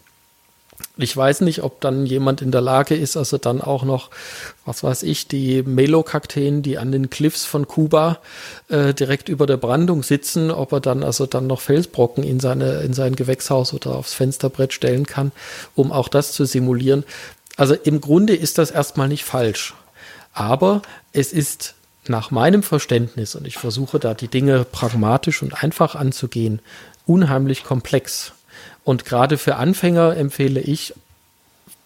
[0.97, 4.09] Ich weiß nicht, ob dann jemand in der Lage ist, also dann auch noch,
[4.65, 8.19] was weiß ich, die Melokakteen, die an den Cliffs von Kuba
[8.69, 12.81] äh, direkt über der Brandung sitzen, ob er dann also dann noch Felsbrocken in seine
[12.81, 15.31] in sein Gewächshaus oder aufs Fensterbrett stellen kann,
[15.75, 17.03] um auch das zu simulieren.
[17.57, 19.75] Also im Grunde ist das erstmal nicht falsch,
[20.33, 20.81] aber
[21.13, 21.75] es ist
[22.07, 26.59] nach meinem Verständnis, und ich versuche da die Dinge pragmatisch und einfach anzugehen,
[27.05, 28.33] unheimlich komplex.
[28.83, 30.93] Und gerade für Anfänger empfehle ich,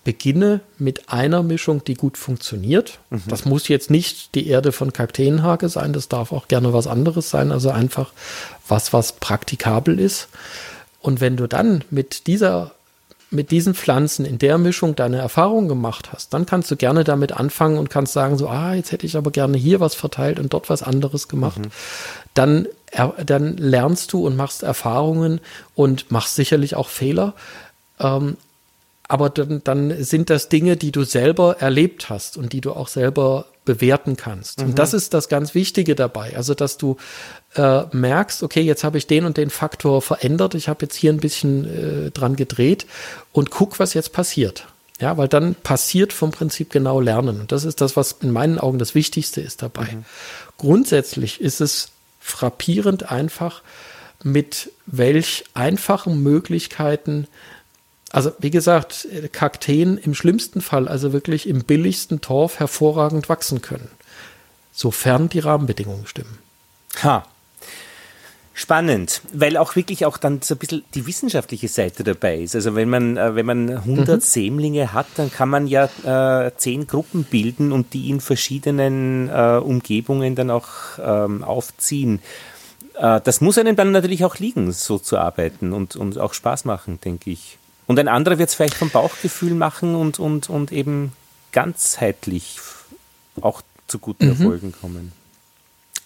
[0.06, 2.99] beginne mit einer Mischung, die gut funktioniert.
[3.10, 3.23] Mhm.
[3.28, 7.30] Das muss jetzt nicht die Erde von Kakteenhage sein, das darf auch gerne was anderes
[7.30, 8.13] sein, also einfach
[8.67, 10.30] was, was praktikabel ist.
[11.01, 12.71] Und wenn du dann mit dieser
[13.32, 17.32] mit diesen Pflanzen in der Mischung deine Erfahrung gemacht hast, dann kannst du gerne damit
[17.32, 20.54] anfangen und kannst sagen, so, ah, jetzt hätte ich aber gerne hier was verteilt und
[20.54, 21.60] dort was anderes gemacht.
[21.60, 21.72] Mhm.
[22.34, 22.68] Dann,
[23.26, 25.42] dann lernst du und machst Erfahrungen
[25.74, 27.34] und machst sicherlich auch Fehler.
[28.00, 28.38] Ähm,
[29.08, 32.88] aber dann, dann sind das Dinge, die du selber erlebt hast und die du auch
[32.88, 34.60] selber bewerten kannst.
[34.60, 34.69] Mhm.
[34.69, 36.36] Und das ist das ganz Wichtige dabei.
[36.38, 36.97] Also, dass du
[37.56, 41.12] äh, merkst, okay, jetzt habe ich den und den Faktor verändert, ich habe jetzt hier
[41.12, 42.86] ein bisschen äh, dran gedreht
[43.32, 44.67] und guck, was jetzt passiert.
[45.01, 47.41] Ja, weil dann passiert vom Prinzip genau Lernen.
[47.41, 49.91] Und das ist das, was in meinen Augen das Wichtigste ist dabei.
[49.91, 50.06] Mhm.
[50.58, 51.89] Grundsätzlich ist es
[52.21, 53.62] frappierend einfach,
[54.23, 57.28] mit welch einfachen Möglichkeiten
[58.15, 63.89] also wie gesagt, Kakteen im schlimmsten Fall, also wirklich im billigsten Torf hervorragend wachsen können,
[64.71, 66.38] sofern die Rahmenbedingungen stimmen.
[67.04, 67.25] Ha.
[68.54, 72.56] Spannend, weil auch wirklich auch dann so ein bisschen die wissenschaftliche Seite dabei ist.
[72.56, 74.21] Also wenn man, äh, wenn man 100 mhm.
[74.21, 79.60] Sämlinge hat, dann kann man ja äh, zehn Gruppen bilden und die in verschiedenen äh,
[79.62, 80.69] Umgebungen dann auch
[81.04, 82.21] ähm, aufziehen.
[82.93, 86.63] Äh, das muss einem dann natürlich auch liegen, so zu arbeiten und, und auch Spaß
[86.63, 87.58] machen, denke ich.
[87.88, 91.13] Und ein anderer wird es vielleicht vom Bauchgefühl machen und, und, und eben
[91.52, 92.60] ganzheitlich
[93.41, 94.32] auch zu guten mhm.
[94.32, 95.12] Erfolgen kommen.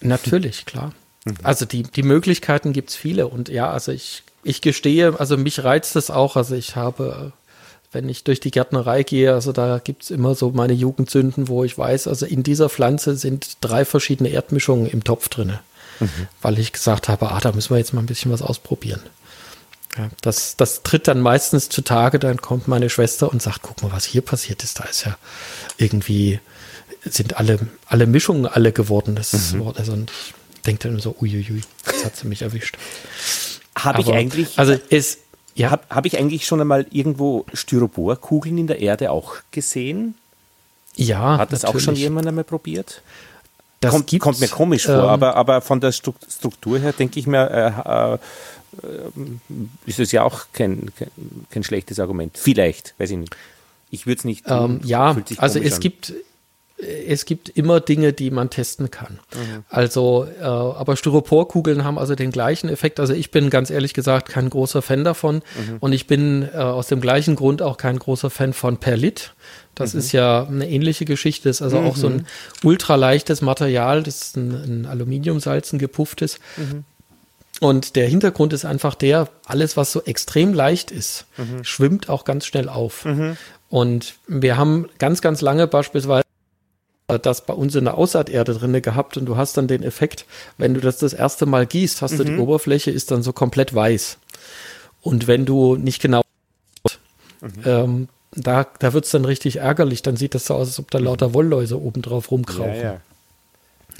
[0.00, 0.92] Natürlich, klar.
[1.24, 1.34] Mhm.
[1.42, 5.64] Also die, die Möglichkeiten gibt es viele und ja, also ich, ich gestehe, also mich
[5.64, 7.32] reizt es auch, also ich habe,
[7.92, 11.64] wenn ich durch die Gärtnerei gehe, also da gibt es immer so meine Jugendsünden, wo
[11.64, 15.58] ich weiß, also in dieser Pflanze sind drei verschiedene Erdmischungen im Topf drin,
[15.98, 16.08] mhm.
[16.42, 19.00] weil ich gesagt habe, ah, da müssen wir jetzt mal ein bisschen was ausprobieren.
[19.96, 23.90] Ja, das, das tritt dann meistens zutage, dann kommt meine Schwester und sagt, guck mal,
[23.92, 25.16] was hier passiert ist, da ist ja
[25.78, 26.38] irgendwie,
[27.04, 29.16] sind alle, alle Mischungen alle geworden.
[29.16, 29.64] Das mhm.
[29.64, 32.76] Wort, also und ich denkt dann so, uiuiui, jetzt hat sie mich erwischt.
[33.76, 35.18] Habe ich eigentlich, also es,
[35.54, 35.70] ja.
[35.70, 40.14] habe hab ich eigentlich schon einmal irgendwo Styroporkugeln in der Erde auch gesehen?
[40.94, 41.38] Ja.
[41.38, 41.82] Hat das natürlich.
[41.82, 43.02] auch schon jemand einmal probiert?
[43.80, 47.26] Das kommt, kommt mir komisch vor, ähm, aber, aber von der Struktur her denke ich
[47.26, 48.18] mir, äh, äh,
[49.86, 51.10] ist es ja auch kein, kein,
[51.50, 52.36] kein, schlechtes Argument.
[52.38, 53.36] Vielleicht, weiß ich nicht.
[53.90, 54.44] Ich würde es nicht.
[54.48, 55.80] Ähm, ja, also es an.
[55.80, 56.12] gibt
[56.82, 59.18] es gibt immer Dinge, die man testen kann.
[59.34, 59.64] Mhm.
[59.68, 63.00] Also, äh, aber Styroporkugeln haben also den gleichen Effekt.
[63.00, 65.76] Also ich bin ganz ehrlich gesagt kein großer Fan davon mhm.
[65.80, 69.34] und ich bin äh, aus dem gleichen Grund auch kein großer Fan von Perlit.
[69.74, 70.00] Das mhm.
[70.00, 71.48] ist ja eine ähnliche Geschichte.
[71.48, 72.24] Das ist also auch so ein mhm.
[72.64, 74.02] ultraleichtes Material.
[74.02, 76.38] Das ist ein, ein Aluminiumsalz, ein gepufftes.
[76.56, 76.84] Mhm.
[77.60, 81.62] Und der Hintergrund ist einfach der, alles, was so extrem leicht ist, mhm.
[81.62, 83.04] schwimmt auch ganz schnell auf.
[83.68, 86.24] Und wir haben ganz, ganz lange beispielsweise
[87.22, 90.26] das bei uns in der Aussaaterde drinne gehabt und du hast dann den Effekt,
[90.58, 92.18] wenn du das das erste Mal gießt, hast mhm.
[92.18, 92.40] du die mhm.
[92.40, 94.18] Oberfläche ist dann so komplett weiß.
[95.02, 96.22] Und wenn du nicht genau
[97.40, 97.50] mhm.
[97.64, 100.90] ähm, da, da wird es dann richtig ärgerlich, dann sieht das so aus, als ob
[100.90, 102.74] da lauter Wollläuse oben drauf rumkrauchen.
[102.74, 103.00] Ja, ja.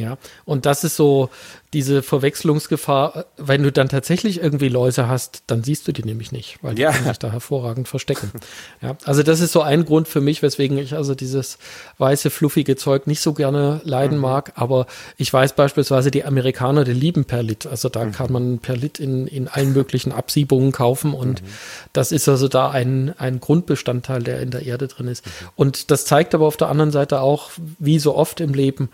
[0.01, 1.29] Ja, und das ist so
[1.73, 3.27] diese Verwechslungsgefahr.
[3.37, 6.83] Wenn du dann tatsächlich irgendwie Läuse hast, dann siehst du die nämlich nicht, weil die
[6.83, 6.91] ja.
[6.91, 8.33] können sich da hervorragend verstecken.
[8.81, 11.59] Ja, also das ist so ein Grund für mich, weswegen ich also dieses
[11.99, 14.23] weiße, fluffige Zeug nicht so gerne leiden mhm.
[14.23, 14.53] mag.
[14.57, 14.87] Aber
[15.17, 17.67] ich weiß beispielsweise, die Amerikaner, die lieben Perlit.
[17.67, 18.13] Also da mhm.
[18.13, 21.47] kann man Perlit in, in allen möglichen Absiebungen kaufen und mhm.
[21.93, 25.27] das ist also da ein, ein Grundbestandteil, der in der Erde drin ist.
[25.27, 25.31] Mhm.
[25.57, 28.89] Und das zeigt aber auf der anderen Seite auch, wie so oft im Leben,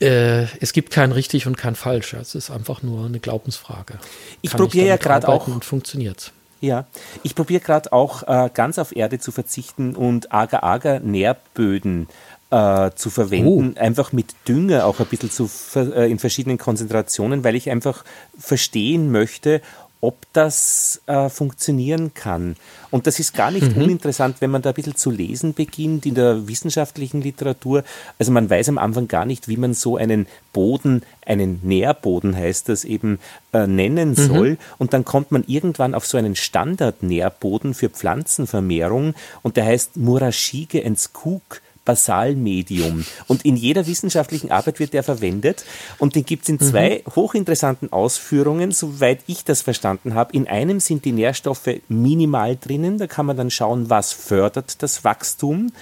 [0.00, 2.14] äh, es gibt kein richtig und kein falsch.
[2.14, 3.94] Es ist einfach nur eine Glaubensfrage.
[4.42, 5.48] Ich probiere ja gerade auch.
[5.48, 6.86] Und funktioniert ja,
[7.22, 12.08] ich probiere gerade auch äh, ganz auf Erde zu verzichten und Agar-Agar-Nährböden
[12.50, 13.80] äh, zu verwenden, oh.
[13.80, 18.04] einfach mit Dünger auch ein bisschen zu, äh, in verschiedenen Konzentrationen, weil ich einfach
[18.38, 19.60] verstehen möchte,
[20.00, 22.56] ob das äh, funktionieren kann.
[22.90, 23.82] Und das ist gar nicht mhm.
[23.82, 27.82] uninteressant, wenn man da ein bisschen zu lesen beginnt in der wissenschaftlichen Literatur.
[28.18, 32.68] Also man weiß am Anfang gar nicht, wie man so einen Boden, einen Nährboden heißt
[32.68, 33.18] das eben,
[33.52, 34.14] äh, nennen mhm.
[34.14, 34.58] soll.
[34.78, 40.84] Und dann kommt man irgendwann auf so einen Standardnährboden für Pflanzenvermehrung und der heißt Murashige
[40.84, 43.06] and Skook Basalmedium.
[43.26, 45.64] Und in jeder wissenschaftlichen Arbeit wird der verwendet.
[45.98, 47.16] Und den gibt es in zwei mhm.
[47.16, 50.34] hochinteressanten Ausführungen, soweit ich das verstanden habe.
[50.34, 52.98] In einem sind die Nährstoffe minimal drinnen.
[52.98, 55.72] Da kann man dann schauen, was fördert das Wachstum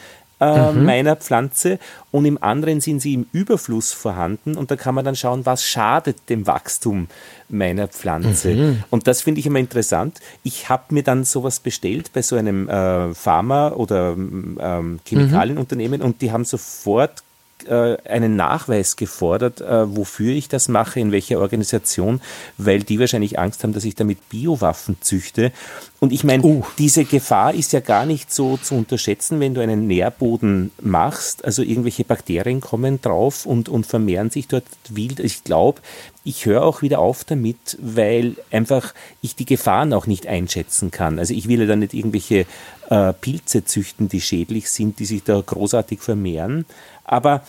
[0.44, 0.84] äh, mhm.
[0.84, 1.78] meiner Pflanze
[2.10, 5.64] und im anderen sind sie im Überfluss vorhanden und da kann man dann schauen, was
[5.64, 7.08] schadet dem Wachstum
[7.48, 8.54] meiner Pflanze.
[8.54, 8.84] Mhm.
[8.90, 10.20] Und das finde ich immer interessant.
[10.42, 16.20] Ich habe mir dann sowas bestellt bei so einem äh, Pharma- oder ähm, Chemikalienunternehmen und
[16.20, 17.22] die haben sofort
[17.66, 22.20] äh, einen Nachweis gefordert, äh, wofür ich das mache, in welcher Organisation,
[22.58, 25.52] weil die wahrscheinlich Angst haben, dass ich damit Biowaffen züchte.
[26.00, 26.62] Und ich meine, uh.
[26.76, 31.44] diese Gefahr ist ja gar nicht so zu unterschätzen, wenn du einen Nährboden machst.
[31.44, 35.20] Also irgendwelche Bakterien kommen drauf und, und vermehren sich dort wild.
[35.20, 35.80] Ich glaube,
[36.22, 41.18] ich höre auch wieder auf damit, weil einfach ich die Gefahren auch nicht einschätzen kann.
[41.18, 42.46] Also ich will ja da nicht irgendwelche
[42.90, 46.66] äh, Pilze züchten, die schädlich sind, die sich da großartig vermehren.
[47.04, 47.42] Aber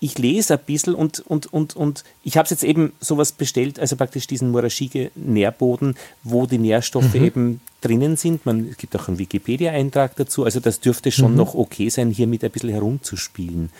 [0.00, 3.96] ich lese ein bisschen und, und, und, und ich habe jetzt eben sowas bestellt, also
[3.96, 5.94] praktisch diesen Morashige-Nährboden,
[6.24, 7.24] wo die Nährstoffe mhm.
[7.24, 8.46] eben drinnen sind.
[8.46, 11.36] Man, es gibt auch einen Wikipedia-Eintrag dazu, also das dürfte schon mhm.
[11.36, 13.70] noch okay sein, hier mit ein bisschen herumzuspielen.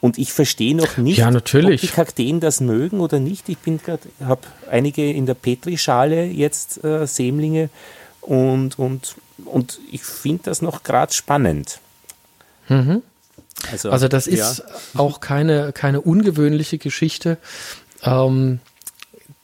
[0.00, 3.48] Und ich verstehe noch nicht, ja, ob die Kakteen das mögen oder nicht.
[3.48, 7.70] Ich bin gerade, habe einige in der Petrischale jetzt äh, Sämlinge
[8.20, 11.80] und, und, und ich finde das noch gerade spannend.
[12.68, 13.02] Mhm.
[13.70, 15.00] Also, also das ist ja.
[15.00, 17.38] auch keine, keine ungewöhnliche Geschichte.
[18.02, 18.60] Ähm,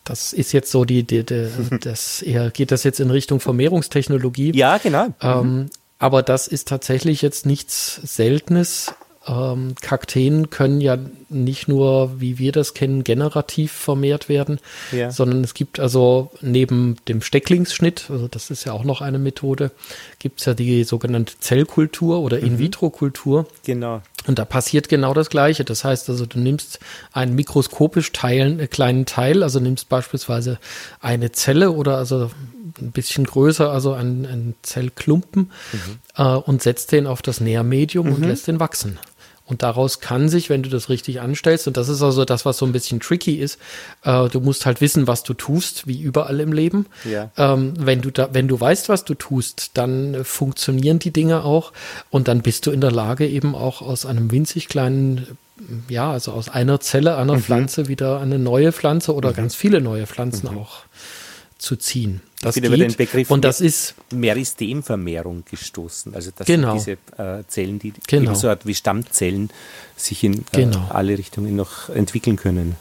[0.04, 1.48] das ist jetzt so die, die, die
[1.80, 4.52] das eher geht das jetzt in Richtung Vermehrungstechnologie.
[4.54, 5.08] Ja, genau.
[5.20, 8.92] Ähm, aber das ist tatsächlich jetzt nichts Seltenes
[9.26, 14.58] ähm, Kakteen können ja nicht nur, wie wir das kennen, generativ vermehrt werden,
[14.90, 15.10] ja.
[15.10, 19.70] sondern es gibt also neben dem Stecklingsschnitt, also das ist ja auch noch eine Methode,
[20.18, 22.46] gibt es ja die sogenannte Zellkultur oder mhm.
[22.46, 23.46] In-vitro-Kultur.
[23.64, 24.02] Genau.
[24.26, 25.64] Und da passiert genau das Gleiche.
[25.64, 26.78] Das heißt also, du nimmst
[27.12, 30.58] einen mikroskopisch teilen, einen kleinen Teil, also nimmst beispielsweise
[31.00, 32.30] eine Zelle oder also
[32.80, 35.98] ein bisschen größer, also einen, einen Zellklumpen mhm.
[36.16, 38.14] äh, und setzt den auf das Nährmedium mhm.
[38.14, 38.98] und lässt den wachsen.
[39.52, 42.56] Und daraus kann sich, wenn du das richtig anstellst, und das ist also das, was
[42.56, 43.58] so ein bisschen tricky ist,
[44.02, 46.86] äh, du musst halt wissen, was du tust, wie überall im Leben.
[47.04, 47.30] Ja.
[47.36, 51.74] Ähm, wenn du da, wenn du weißt, was du tust, dann funktionieren die Dinge auch
[52.08, 55.26] und dann bist du in der Lage, eben auch aus einem winzig kleinen
[55.90, 57.42] ja, also aus einer Zelle einer mhm.
[57.42, 59.34] Pflanze wieder eine neue Pflanze oder mhm.
[59.34, 60.56] ganz viele neue Pflanzen mhm.
[60.60, 60.78] auch
[61.62, 62.20] zu ziehen.
[62.40, 62.80] Das ich bin geht.
[62.80, 66.12] über den Begriff und das ist Meristemvermehrung gestoßen.
[66.12, 66.74] Also das genau.
[66.74, 68.30] diese äh, Zellen, die genau.
[68.30, 69.48] ebenso Art wie Stammzellen
[69.96, 70.88] sich in äh, genau.
[70.90, 72.74] alle Richtungen noch entwickeln können.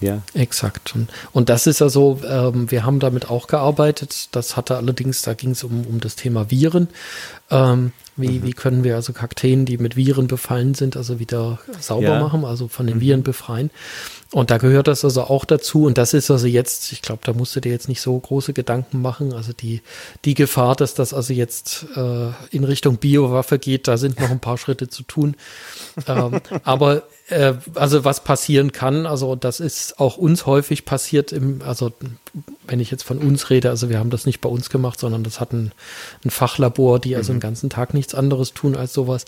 [0.00, 0.22] Ja.
[0.34, 0.94] Exakt.
[0.94, 4.28] Und, und das ist also, ähm, wir haben damit auch gearbeitet.
[4.32, 6.88] Das hatte allerdings, da ging es um, um das Thema Viren.
[7.50, 8.44] Ähm, wie, mhm.
[8.44, 12.20] wie können wir also Kakteen, die mit Viren befallen sind, also wieder sauber ja.
[12.20, 13.00] machen, also von den mhm.
[13.00, 13.70] Viren befreien?
[14.30, 15.84] Und da gehört das also auch dazu.
[15.84, 18.52] Und das ist also jetzt, ich glaube, da musst du dir jetzt nicht so große
[18.52, 19.32] Gedanken machen.
[19.32, 19.80] Also die,
[20.24, 24.40] die Gefahr, dass das also jetzt äh, in Richtung Biowaffe geht, da sind noch ein
[24.40, 25.34] paar Schritte zu tun.
[26.06, 31.62] ähm, aber äh, also was passieren kann, also das ist auch uns häufig passiert im,
[31.62, 31.92] also
[32.66, 35.24] wenn ich jetzt von uns rede, also wir haben das nicht bei uns gemacht, sondern
[35.24, 35.72] das hat ein,
[36.24, 37.36] ein Fachlabor, die also mhm.
[37.36, 39.24] den ganzen Tag nichts anderes tun als sowas.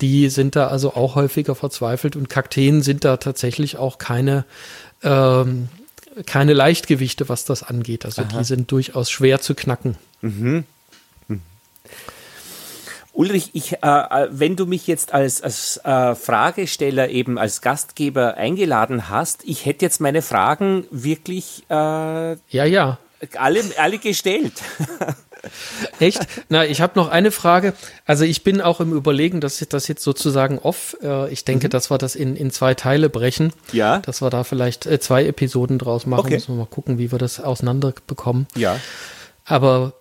[0.00, 4.44] Die sind da also auch häufiger verzweifelt und Kakteen sind da tatsächlich auch keine
[5.02, 5.68] ähm,
[6.26, 8.04] keine Leichtgewichte, was das angeht.
[8.04, 8.38] Also Aha.
[8.38, 9.96] die sind durchaus schwer zu knacken.
[10.20, 10.64] Mhm.
[13.12, 18.36] Ulrich, ich, äh, äh, wenn du mich jetzt als, als äh, Fragesteller eben als Gastgeber
[18.36, 22.98] eingeladen hast, ich hätte jetzt meine Fragen wirklich äh, ja ja
[23.36, 24.54] alle alle gestellt.
[25.98, 26.26] Echt?
[26.48, 27.74] Na, ich habe noch eine Frage.
[28.06, 30.96] Also ich bin auch im Überlegen, dass ich das jetzt sozusagen off.
[31.02, 31.70] Äh, ich denke, mhm.
[31.70, 33.52] dass wir das in, in zwei Teile brechen.
[33.72, 33.98] Ja.
[33.98, 36.20] Dass wir da vielleicht äh, zwei Episoden draus machen.
[36.20, 36.34] Okay.
[36.34, 38.46] Müssen wir mal gucken, wie wir das auseinander bekommen.
[38.54, 38.78] Ja.
[39.44, 39.94] Aber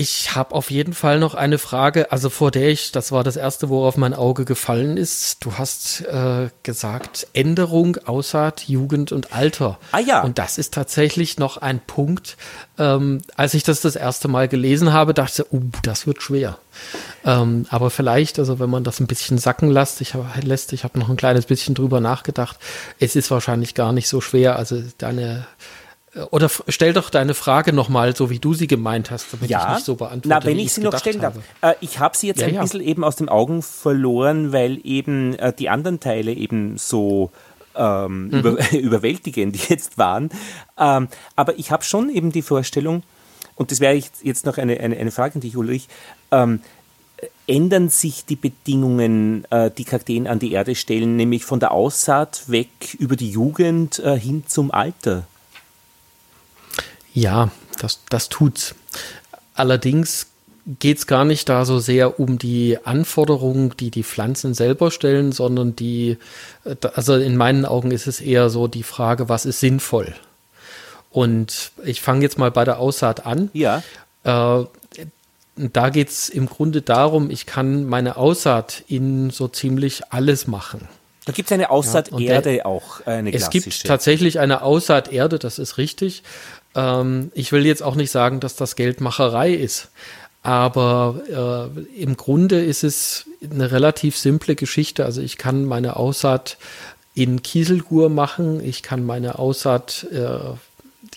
[0.00, 3.36] ich habe auf jeden Fall noch eine Frage, also vor der ich, das war das
[3.36, 5.44] erste, worauf mein Auge gefallen ist.
[5.44, 9.78] Du hast äh, gesagt, Änderung, Aussaat, Jugend und Alter.
[9.92, 10.22] Ah ja.
[10.22, 12.38] Und das ist tatsächlich noch ein Punkt.
[12.78, 16.56] Ähm, als ich das das erste Mal gelesen habe, dachte ich, uh, das wird schwer.
[17.26, 20.82] Ähm, aber vielleicht, also wenn man das ein bisschen sacken lässt, ich habe lässt, ich
[20.82, 22.58] habe noch ein kleines bisschen drüber nachgedacht.
[22.98, 24.56] Es ist wahrscheinlich gar nicht so schwer.
[24.56, 25.46] Also deine
[26.30, 29.68] oder stell doch deine Frage nochmal, so wie du sie gemeint hast, damit ja.
[29.68, 30.28] ich nicht so beantworte.
[30.28, 31.36] Na, wenn ich sie noch stellen darf.
[31.60, 32.62] Äh, ich habe sie jetzt ja, ein ja.
[32.62, 37.30] bisschen eben aus den Augen verloren, weil eben äh, die anderen Teile eben so
[37.76, 38.38] ähm, mhm.
[38.38, 40.30] über, überwältigend jetzt waren.
[40.78, 43.04] Ähm, aber ich habe schon eben die Vorstellung,
[43.54, 45.88] und das wäre jetzt noch eine, eine, eine Frage an dich, Ulrich,
[46.32, 46.60] ähm,
[47.46, 52.48] ändern sich die Bedingungen, äh, die Kakteen an die Erde stellen, nämlich von der Aussaat
[52.48, 52.68] weg
[52.98, 55.26] über die Jugend äh, hin zum Alter?
[57.12, 58.74] Ja, das, das tut's.
[59.54, 60.26] Allerdings
[60.78, 65.32] geht es gar nicht da so sehr um die Anforderungen, die die Pflanzen selber stellen,
[65.32, 66.18] sondern die,
[66.64, 70.14] äh, also in meinen Augen ist es eher so die Frage, was ist sinnvoll?
[71.10, 73.50] Und ich fange jetzt mal bei der Aussaat an.
[73.52, 73.82] Ja.
[74.22, 74.64] Äh,
[75.56, 80.88] da geht es im Grunde darum, ich kann meine Aussaat in so ziemlich alles machen.
[81.26, 83.32] Da gibt es eine Aussaaterde ja, auch, eine.
[83.32, 86.22] Es gibt tatsächlich eine Aussaaterde, das ist richtig.
[86.74, 89.88] Ähm, ich will jetzt auch nicht sagen, dass das Geldmacherei ist,
[90.42, 95.04] aber äh, im Grunde ist es eine relativ simple Geschichte.
[95.04, 96.56] Also ich kann meine Aussaat
[97.14, 100.38] in Kieselgur machen, ich kann meine Aussaat, äh,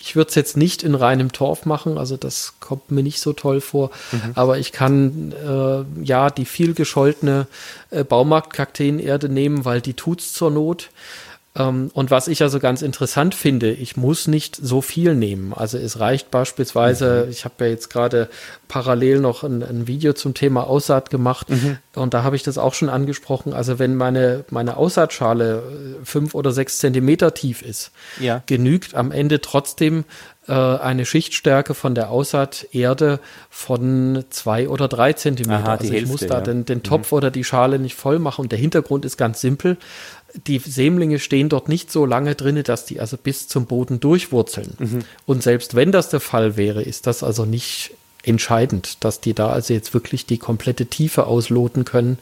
[0.00, 3.32] ich würde es jetzt nicht in reinem Torf machen, also das kommt mir nicht so
[3.32, 4.32] toll vor, mhm.
[4.34, 7.46] aber ich kann äh, ja die viel gescholtene
[7.90, 10.90] äh, Baumarktkakteenerde nehmen, weil die tut's zur Not.
[11.56, 15.52] Ähm, und was ich also ganz interessant finde, ich muss nicht so viel nehmen.
[15.54, 17.30] Also es reicht beispielsweise, mhm.
[17.30, 18.28] ich habe ja jetzt gerade
[18.66, 21.78] parallel noch ein, ein, Video zum Thema Aussaat gemacht mhm.
[21.94, 23.52] und da habe ich das auch schon angesprochen.
[23.52, 25.62] Also wenn meine, meine Aussaatschale
[26.02, 28.42] äh, fünf oder sechs Zentimeter tief ist, ja.
[28.46, 30.04] genügt am Ende trotzdem
[30.48, 35.60] äh, eine Schichtstärke von der Aussaaterde von zwei oder drei Zentimeter.
[35.60, 36.40] Aha, also ich Hälfte, muss da ja.
[36.40, 37.18] den, den Topf mhm.
[37.18, 38.42] oder die Schale nicht voll machen.
[38.42, 39.76] Und der Hintergrund ist ganz simpel
[40.46, 44.74] die Sämlinge stehen dort nicht so lange drinne, dass die also bis zum Boden durchwurzeln.
[44.78, 44.98] Mhm.
[45.26, 47.92] Und selbst wenn das der Fall wäre, ist das also nicht
[48.26, 52.18] entscheidend, dass die da also jetzt wirklich die komplette Tiefe ausloten können,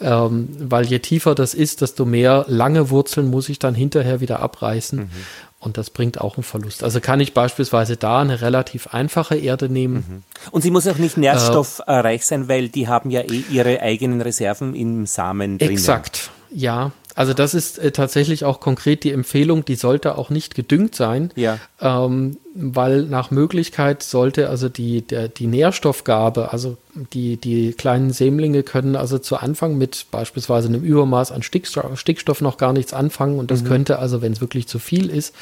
[0.00, 4.40] ähm, weil je tiefer das ist, desto mehr lange Wurzeln muss ich dann hinterher wieder
[4.40, 5.00] abreißen.
[5.00, 5.10] Mhm.
[5.58, 6.82] Und das bringt auch einen Verlust.
[6.82, 9.94] Also kann ich beispielsweise da eine relativ einfache Erde nehmen.
[9.94, 10.22] Mhm.
[10.50, 14.74] Und sie muss auch nicht nährstoffreich sein, weil die haben ja eh ihre eigenen Reserven
[14.74, 15.70] im Samen drin.
[15.70, 16.90] Exakt, ja.
[17.14, 21.30] Also das ist äh, tatsächlich auch konkret die Empfehlung, die sollte auch nicht gedüngt sein,
[21.36, 21.58] ja.
[21.80, 26.76] ähm, weil nach Möglichkeit sollte also die, der, die Nährstoffgabe, also
[27.12, 32.40] die, die kleinen Sämlinge können also zu Anfang mit beispielsweise einem Übermaß an Stickstoff, Stickstoff
[32.40, 33.68] noch gar nichts anfangen und das mhm.
[33.68, 35.34] könnte also, wenn es wirklich zu viel ist,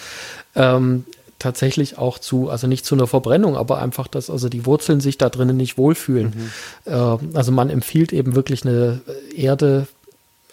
[0.56, 1.04] ähm,
[1.40, 5.18] tatsächlich auch zu, also nicht zu einer Verbrennung, aber einfach, dass also die Wurzeln sich
[5.18, 6.50] da drinnen nicht wohlfühlen.
[6.86, 6.92] Mhm.
[6.92, 9.00] Äh, also man empfiehlt eben wirklich eine
[9.34, 9.88] Erde,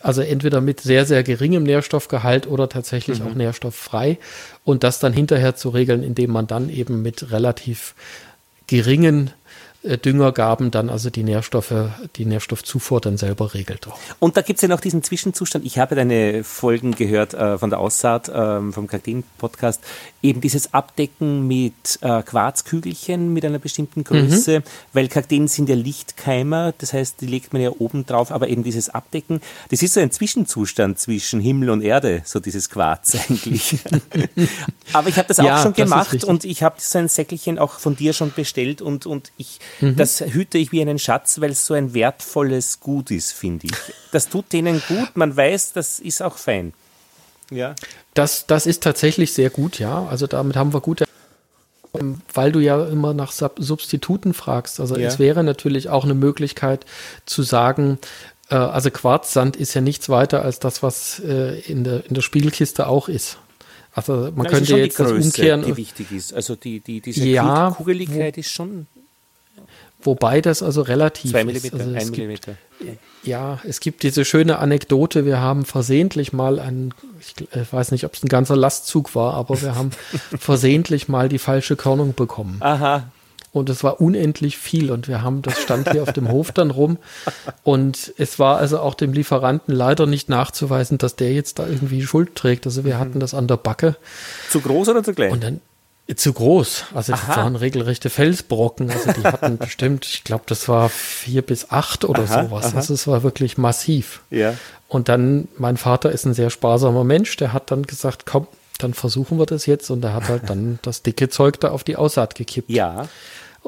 [0.07, 3.27] also entweder mit sehr, sehr geringem Nährstoffgehalt oder tatsächlich mhm.
[3.27, 4.17] auch nährstofffrei.
[4.63, 7.93] Und das dann hinterher zu regeln, indem man dann eben mit relativ
[8.67, 9.31] geringen
[9.83, 11.73] äh, Düngergaben dann also die Nährstoffe,
[12.15, 13.87] die Nährstoffzufuhr dann selber regelt.
[14.19, 15.65] Und da gibt es ja noch diesen Zwischenzustand.
[15.65, 19.81] Ich habe deine Folgen gehört äh, von der Aussaat, äh, vom Kakteen-Podcast.
[20.23, 24.63] Eben dieses Abdecken mit äh, Quarzkügelchen mit einer bestimmten Größe, mhm.
[24.93, 28.63] weil Kakteen sind ja Lichtkeimer, das heißt, die legt man ja oben drauf, aber eben
[28.63, 33.79] dieses Abdecken, das ist so ein Zwischenzustand zwischen Himmel und Erde, so dieses Quarz eigentlich.
[34.93, 37.79] aber ich habe das ja, auch schon gemacht und ich habe so ein Säckelchen auch
[37.79, 39.95] von dir schon bestellt und, und ich Mhm.
[39.95, 43.93] Das hüte ich wie einen Schatz, weil es so ein wertvolles Gut ist, finde ich.
[44.11, 46.73] Das tut denen gut, man weiß, das ist auch fein.
[47.49, 47.75] Ja.
[48.13, 50.05] Das, das ist tatsächlich sehr gut, ja.
[50.07, 51.05] Also damit haben wir gute
[52.33, 54.79] weil du ja immer nach Substituten fragst.
[54.79, 55.07] Also ja.
[55.07, 56.85] es wäre natürlich auch eine Möglichkeit
[57.25, 57.97] zu sagen,
[58.49, 62.21] äh, also Quarzsand ist ja nichts weiter als das, was äh, in, der, in der
[62.21, 63.37] Spiegelkiste auch ist.
[63.93, 65.63] Also man ja, könnte jetzt Größe, das umkehren.
[65.63, 66.33] Die wichtig ist.
[66.33, 68.85] Also die, die, diese ja, Kugeligkeit ist schon
[70.01, 71.81] Wobei das also relativ Zwei Millimeter, ist.
[71.81, 72.55] Also ein Millimeter.
[72.79, 75.25] Gibt, ja, es gibt diese schöne Anekdote.
[75.25, 79.33] Wir haben versehentlich mal einen, ich äh, weiß nicht, ob es ein ganzer Lastzug war,
[79.33, 79.91] aber wir haben
[80.39, 82.57] versehentlich mal die falsche Körnung bekommen.
[82.59, 83.11] Aha.
[83.51, 86.69] Und es war unendlich viel und wir haben, das stand hier auf dem Hof dann
[86.69, 86.97] rum.
[87.63, 92.03] Und es war also auch dem Lieferanten leider nicht nachzuweisen, dass der jetzt da irgendwie
[92.03, 92.67] Schuld trägt.
[92.67, 92.99] Also wir mhm.
[92.99, 93.95] hatten das an der Backe.
[94.51, 95.31] Zu groß oder zu klein?
[95.31, 95.61] Und dann,
[96.15, 96.85] zu groß.
[96.93, 97.23] Also Aha.
[97.27, 98.89] das waren regelrechte Felsbrocken.
[98.89, 102.67] Also die hatten bestimmt, ich glaube, das war vier bis acht oder aha, sowas.
[102.67, 102.77] Aha.
[102.77, 104.21] Also es war wirklich massiv.
[104.29, 104.53] Ja.
[104.87, 108.93] Und dann, mein Vater ist ein sehr sparsamer Mensch, der hat dann gesagt, komm, dann
[108.93, 109.89] versuchen wir das jetzt.
[109.89, 112.69] Und er hat halt dann das dicke Zeug da auf die Aussaat gekippt.
[112.69, 113.09] Ja.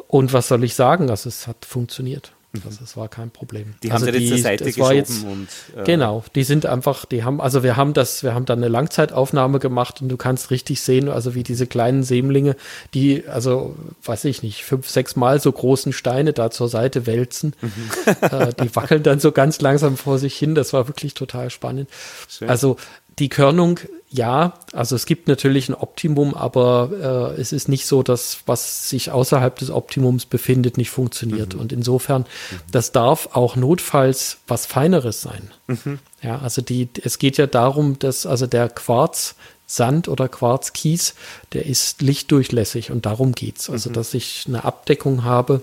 [0.07, 1.09] Und was soll ich sagen?
[1.09, 2.31] Also es hat funktioniert.
[2.65, 3.75] Also es war kein Problem.
[3.83, 7.05] Die also haben sie jetzt zur Seite geschoben jetzt, und äh genau, die sind einfach,
[7.05, 10.49] die haben, also wir haben das, wir haben dann eine Langzeitaufnahme gemacht und du kannst
[10.49, 12.55] richtig sehen, also wie diese kleinen Sämlinge,
[12.95, 17.53] die, also weiß ich nicht, fünf, sechs Mal so großen Steine da zur Seite wälzen.
[17.61, 17.89] Mhm.
[18.21, 20.55] Äh, die wackeln dann so ganz langsam vor sich hin.
[20.55, 21.89] Das war wirklich total spannend.
[22.27, 22.49] Schön.
[22.49, 22.77] Also
[23.19, 23.79] die Körnung,
[24.09, 28.89] ja, also es gibt natürlich ein Optimum, aber äh, es ist nicht so, dass was
[28.89, 31.53] sich außerhalb des Optimums befindet, nicht funktioniert.
[31.53, 31.59] Mhm.
[31.59, 32.55] Und insofern, mhm.
[32.71, 35.51] das darf auch notfalls was Feineres sein.
[35.67, 35.99] Mhm.
[36.23, 39.35] Ja, also die, es geht ja darum, dass also der Quarz
[39.67, 41.13] Sand oder Quarzkies,
[41.53, 43.69] der ist lichtdurchlässig und darum geht's.
[43.69, 43.93] Also, mhm.
[43.93, 45.61] dass ich eine Abdeckung habe,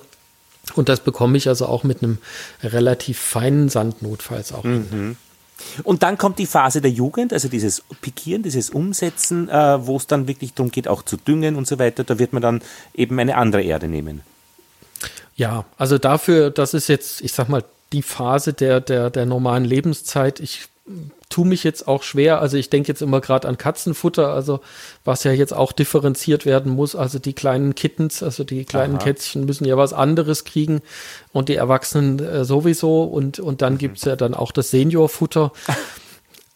[0.75, 2.19] und das bekomme ich also auch mit einem
[2.63, 4.65] relativ feinen Sand notfalls auch.
[4.65, 5.17] Mhm.
[5.85, 10.07] Und dann kommt die Phase der Jugend, also dieses Pikieren, dieses Umsetzen, äh, wo es
[10.07, 12.05] dann wirklich darum geht, auch zu düngen und so weiter.
[12.05, 12.63] Da wird man dann
[12.95, 14.21] eben eine andere Erde nehmen.
[15.37, 19.65] Ja, also dafür, das ist jetzt, ich sag mal, die Phase der, der, der normalen
[19.65, 20.41] Lebenszeit.
[20.41, 20.69] Ich
[21.29, 22.41] tue mich jetzt auch schwer.
[22.41, 24.61] Also ich denke jetzt immer gerade an Katzenfutter, also
[25.05, 26.95] was ja jetzt auch differenziert werden muss.
[26.95, 29.05] Also die kleinen Kittens, also die kleinen Aha.
[29.05, 30.83] Kätzchen müssen ja was anderes kriegen
[31.33, 33.03] und die Erwachsenen äh, sowieso.
[33.05, 33.93] Und, und dann mhm.
[33.95, 35.53] es ja dann auch das Seniorfutter.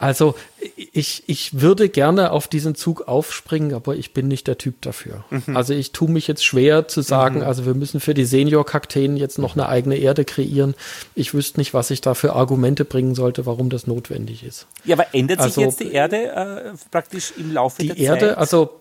[0.00, 0.34] Also
[0.76, 5.24] ich, ich würde gerne auf diesen Zug aufspringen, aber ich bin nicht der Typ dafür.
[5.28, 5.54] Mhm.
[5.54, 7.44] Also ich tue mich jetzt schwer zu sagen, mhm.
[7.44, 10.74] also wir müssen für die Senior-Kakteen jetzt noch eine eigene Erde kreieren.
[11.14, 14.66] Ich wüsste nicht, was ich da für Argumente bringen sollte, warum das notwendig ist.
[14.86, 17.98] Ja, aber ändert sich also, jetzt die Erde äh, praktisch im Laufe der Zeit?
[17.98, 18.80] Die Erde, also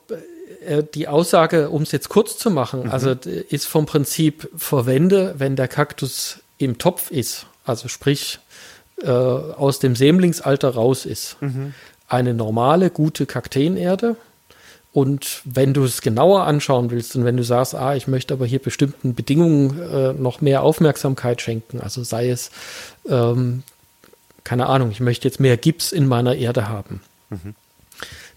[0.66, 2.92] äh, die Aussage, um es jetzt kurz zu machen, mhm.
[2.92, 8.40] also ist vom Prinzip verwende, wenn der Kaktus im Topf ist, also sprich
[9.04, 11.38] äh, aus dem Sämlingsalter raus ist.
[11.42, 11.74] Mhm.
[12.08, 14.16] Eine normale, gute Kakteenerde.
[14.92, 18.48] Und wenn du es genauer anschauen willst und wenn du sagst, ah, ich möchte aber
[18.48, 22.50] hier bestimmten Bedingungen äh, noch mehr Aufmerksamkeit schenken, also sei es
[23.08, 23.64] ähm,
[24.50, 27.02] keine Ahnung, ich möchte jetzt mehr Gips in meiner Erde haben.
[27.30, 27.54] Mhm.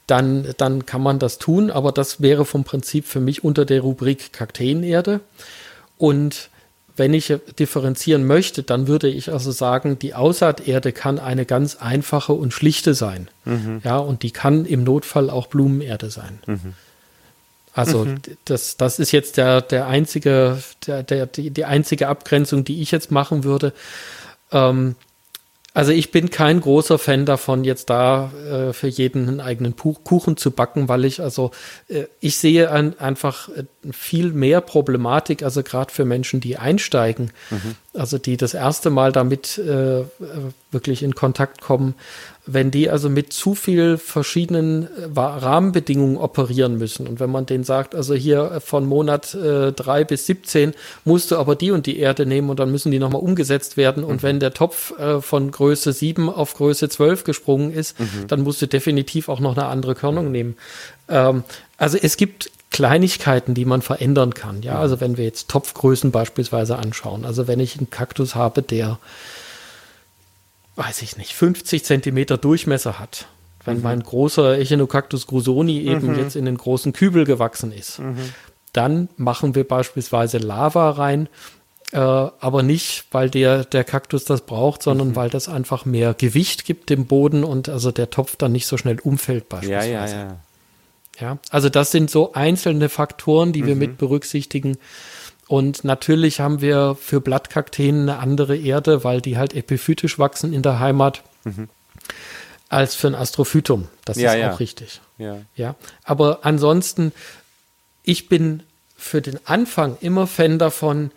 [0.06, 3.80] Dann, dann kann man das tun, aber das wäre vom Prinzip für mich unter der
[3.80, 5.20] Rubrik Kakteenerde.
[5.96, 6.50] Und
[6.96, 12.32] wenn ich differenzieren möchte, dann würde ich also sagen, die Aussaaterde kann eine ganz einfache
[12.32, 13.28] und schlichte sein.
[13.44, 13.80] Mhm.
[13.84, 16.38] Ja, und die kann im Notfall auch Blumenerde sein.
[16.46, 16.74] Mhm.
[17.74, 18.16] Also mhm.
[18.44, 22.90] das, das ist jetzt der, der einzige, der, der, die, die einzige Abgrenzung, die ich
[22.90, 23.72] jetzt machen würde.
[24.50, 24.96] Ähm,
[25.74, 30.36] also ich bin kein großer Fan davon, jetzt da äh, für jeden einen eigenen Kuchen
[30.36, 31.50] zu backen, weil ich also
[31.88, 37.32] äh, ich sehe ein, einfach äh, viel mehr Problematik, also gerade für Menschen, die einsteigen,
[37.50, 37.74] mhm.
[37.94, 40.04] also die das erste Mal damit äh,
[40.70, 41.94] wirklich in Kontakt kommen,
[42.46, 47.64] wenn die also mit zu viel verschiedenen äh, Rahmenbedingungen operieren müssen und wenn man denen
[47.64, 50.74] sagt, also hier äh, von Monat äh, drei bis 17
[51.04, 54.04] musst du aber die und die Erde nehmen und dann müssen die nochmal umgesetzt werden
[54.04, 54.22] und mhm.
[54.22, 58.28] wenn der Topf äh, von Größe 7 auf Größe 12 gesprungen ist, mhm.
[58.28, 60.56] dann musst du definitiv auch noch eine andere Körnung nehmen.
[61.08, 61.42] Ähm,
[61.78, 64.62] also es gibt Kleinigkeiten, die man verändern kann.
[64.62, 67.24] Ja, also wenn wir jetzt Topfgrößen beispielsweise anschauen.
[67.24, 68.98] Also wenn ich einen Kaktus habe, der
[70.76, 73.26] weiß ich nicht, 50 Zentimeter Durchmesser hat.
[73.64, 73.82] Wenn mhm.
[73.82, 76.18] mein großer Echinocactus grusoni eben mhm.
[76.18, 78.16] jetzt in den großen Kübel gewachsen ist, mhm.
[78.72, 81.28] dann machen wir beispielsweise Lava rein,
[81.92, 85.16] äh, aber nicht, weil der, der Kaktus das braucht, sondern mhm.
[85.16, 88.76] weil das einfach mehr Gewicht gibt dem Boden und also der Topf dann nicht so
[88.76, 89.92] schnell umfällt beispielsweise.
[89.92, 90.36] Ja, ja, ja.
[91.20, 93.80] Ja, also das sind so einzelne Faktoren, die wir mhm.
[93.80, 94.78] mit berücksichtigen.
[95.46, 100.62] Und natürlich haben wir für Blattkakteen eine andere Erde, weil die halt epiphytisch wachsen in
[100.62, 101.22] der Heimat.
[101.44, 101.68] Mhm.
[102.68, 103.88] Als für ein Astrophytum.
[104.06, 104.52] Das ja, ist ja.
[104.52, 105.02] auch richtig.
[105.18, 105.38] Ja.
[105.54, 105.74] ja.
[106.04, 107.12] Aber ansonsten,
[108.02, 108.62] ich bin
[108.96, 111.10] für den Anfang immer Fan davon,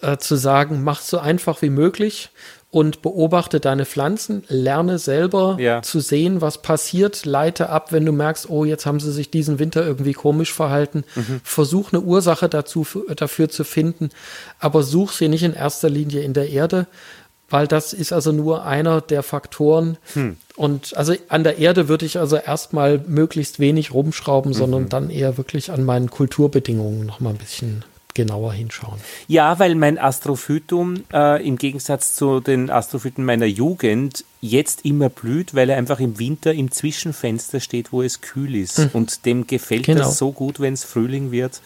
[0.00, 2.30] äh, zu sagen, mach so einfach wie möglich
[2.76, 5.80] und beobachte deine Pflanzen, lerne selber ja.
[5.80, 9.58] zu sehen, was passiert, leite ab, wenn du merkst, oh, jetzt haben sie sich diesen
[9.58, 11.04] Winter irgendwie komisch verhalten.
[11.14, 11.40] Mhm.
[11.42, 14.10] Versuch eine Ursache dazu, dafür zu finden,
[14.58, 16.86] aber such sie nicht in erster Linie in der Erde,
[17.48, 19.96] weil das ist also nur einer der Faktoren.
[20.12, 20.36] Hm.
[20.54, 24.54] Und also an der Erde würde ich also erstmal möglichst wenig rumschrauben, mhm.
[24.54, 28.98] sondern dann eher wirklich an meinen Kulturbedingungen noch mal ein bisschen genauer hinschauen.
[29.28, 35.54] Ja, weil mein Astrophytum äh, im Gegensatz zu den Astrophyten meiner Jugend jetzt immer blüht,
[35.54, 38.78] weil er einfach im Winter im Zwischenfenster steht, wo es kühl ist.
[38.78, 38.90] Hm.
[38.94, 40.00] Und dem gefällt genau.
[40.00, 41.60] das so gut, wenn es Frühling wird.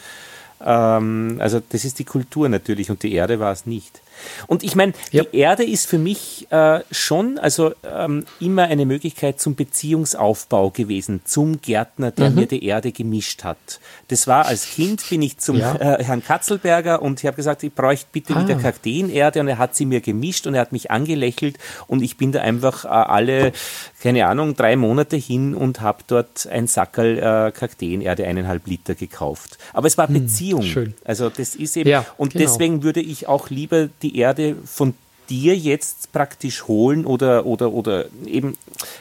[0.61, 4.03] Ähm, also das ist die Kultur natürlich und die Erde war es nicht.
[4.47, 5.25] Und ich meine, ja.
[5.25, 11.21] die Erde ist für mich äh, schon also ähm, immer eine Möglichkeit zum Beziehungsaufbau gewesen,
[11.25, 12.37] zum Gärtner, der mhm.
[12.37, 13.81] mir die Erde gemischt hat.
[14.09, 15.75] Das war als Kind, bin ich zum ja.
[15.77, 18.43] äh, Herrn Katzelberger und ich habe gesagt, ich bräuchte bitte ah.
[18.43, 22.17] wieder Kakteenerde und er hat sie mir gemischt und er hat mich angelächelt und ich
[22.17, 23.53] bin da einfach äh, alle,
[24.01, 29.59] keine Ahnung, drei Monate hin und habe dort ein Sackerl äh, Kakteenerde, eineinhalb Liter gekauft.
[29.73, 30.63] Aber es war hm, Beziehung.
[30.63, 30.95] Schön.
[31.05, 32.45] Also das ist eben, ja, und genau.
[32.45, 34.95] deswegen würde ich auch lieber die Erde von
[35.29, 38.57] dir jetzt praktisch holen oder, oder, oder eben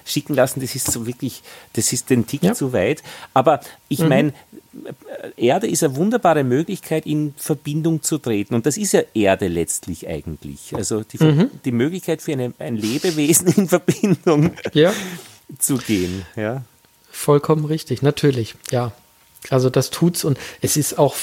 [0.05, 1.41] schicken lassen, das ist so wirklich,
[1.73, 2.53] das ist den Tick ja.
[2.53, 3.01] zu weit.
[3.33, 4.09] Aber ich mhm.
[4.09, 4.33] meine,
[5.35, 8.53] Erde ist eine wunderbare Möglichkeit, in Verbindung zu treten.
[8.55, 10.75] Und das ist ja Erde letztlich eigentlich.
[10.75, 11.49] Also die, mhm.
[11.65, 14.93] die Möglichkeit für eine, ein Lebewesen in Verbindung ja.
[15.57, 16.25] zu gehen.
[16.35, 16.63] Ja.
[17.09, 18.91] Vollkommen richtig, natürlich, ja.
[19.49, 21.15] Also das tut's und es ist auch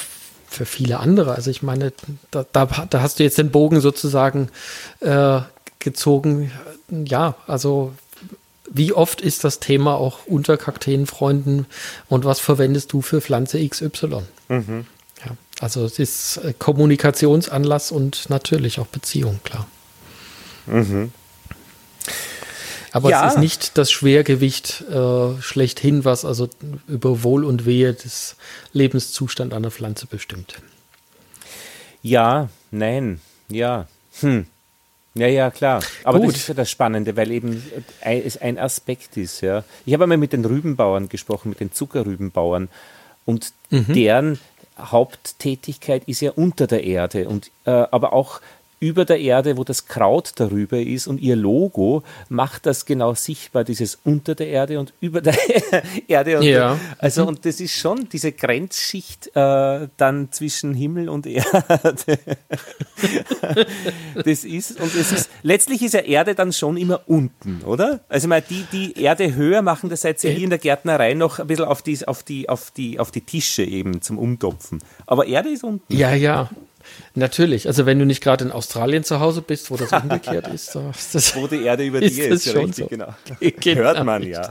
[0.47, 1.35] für viele andere.
[1.35, 1.93] Also ich meine,
[2.31, 4.49] da, da, da hast du jetzt den Bogen sozusagen
[5.01, 5.41] äh,
[5.79, 6.51] gezogen.
[6.89, 7.93] Ja, also
[8.77, 11.67] wie oft ist das Thema auch unter Kakteenfreunden
[12.09, 14.23] und was verwendest du für Pflanze XY?
[14.49, 14.87] Mhm.
[15.25, 19.67] Ja, also es ist äh, Kommunikationsanlass und natürlich auch Beziehung, klar.
[20.67, 21.13] Mhm.
[22.93, 23.27] Aber ja.
[23.27, 26.49] es ist nicht das Schwergewicht äh, schlechthin, was also
[26.87, 28.37] über Wohl und Wehe des
[28.73, 30.55] Lebenszustand einer Pflanze bestimmt.
[32.01, 33.87] Ja, nein, ja.
[34.21, 34.47] Hm.
[35.17, 35.83] Ja, ja, klar.
[36.05, 36.29] Aber Gut.
[36.29, 37.63] das ist ja das Spannende, weil eben
[38.03, 39.41] es ein Aspekt ist.
[39.41, 39.65] Ja.
[39.87, 42.69] Ich habe einmal mit den Rübenbauern gesprochen, mit den Zuckerrübenbauern.
[43.25, 43.93] Und mhm.
[43.95, 44.39] deren
[44.79, 47.29] Haupttätigkeit ist ja unter der Erde.
[47.29, 48.41] Und, äh, aber auch
[48.79, 53.65] über der Erde, wo das Kraut darüber ist und ihr Logo macht das genau sichtbar,
[53.65, 55.37] dieses unter der Erde und über der
[56.09, 56.39] Erde.
[56.39, 56.79] Und ja.
[56.99, 57.29] Also mhm.
[57.29, 61.47] und das ist schon diese Grenzschicht äh, dann zwischen Himmel und Erde.
[64.25, 68.01] das ist und es ist letztlich ist ja Erde dann schon immer unten, oder?
[68.09, 71.39] Also mal die die Erde höher machen das seid ihr hier in der Gärtnerei noch
[71.39, 74.81] ein bisschen auf die auf die auf die auf die Tische eben zum Umtopfen.
[75.07, 75.95] Aber Erde ist unten.
[75.95, 76.51] Ja, ja.
[77.15, 80.77] Natürlich, also wenn du nicht gerade in Australien zu Hause bist, wo das umgekehrt ist,
[80.77, 82.87] ist das, wo die Erde über dir ist, ist schon richtig, so.
[82.89, 83.15] genau.
[83.41, 83.83] genau.
[83.83, 84.49] Hört man ja.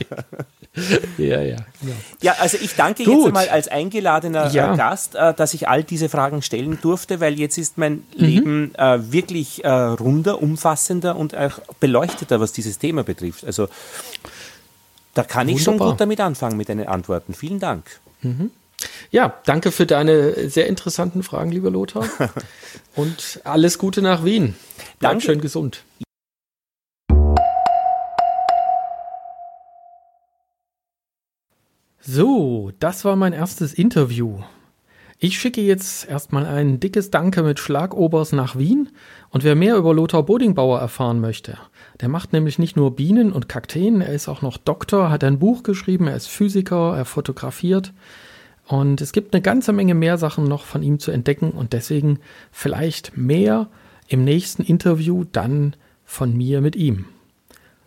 [1.18, 1.58] ja, ja.
[1.82, 1.96] Genau.
[2.22, 3.26] Ja, also ich danke Gut.
[3.26, 4.76] jetzt mal als eingeladener äh, ja.
[4.76, 8.04] Gast, äh, dass ich all diese Fragen stellen durfte, weil jetzt ist mein mhm.
[8.26, 13.46] Leben äh, wirklich runder, umfassender und auch beleuchteter, was dieses Thema betrifft.
[13.46, 13.68] Also
[15.14, 15.58] da kann Wunderbar.
[15.58, 17.34] ich schon gut damit anfangen mit deinen Antworten.
[17.34, 17.86] Vielen Dank.
[18.22, 18.52] Mhm.
[19.12, 22.06] Ja, danke für deine sehr interessanten Fragen, lieber Lothar.
[22.96, 24.56] Und alles Gute nach Wien.
[25.00, 25.26] Bleib danke.
[25.26, 25.84] schön gesund.
[32.02, 34.40] So, das war mein erstes Interview.
[35.18, 38.90] Ich schicke jetzt erstmal ein dickes Danke mit Schlagobers nach Wien
[39.30, 41.58] und wer mehr über Lothar Bodingbauer erfahren möchte,
[42.02, 45.40] der macht nämlich nicht nur Bienen und Kakteen, er ist auch noch Doktor, hat ein
[45.40, 47.94] Buch geschrieben, er ist Physiker, er fotografiert
[48.68, 52.20] und es gibt eine ganze Menge mehr Sachen noch von ihm zu entdecken und deswegen
[52.52, 53.68] vielleicht mehr
[54.08, 57.06] im nächsten Interview dann von mir mit ihm.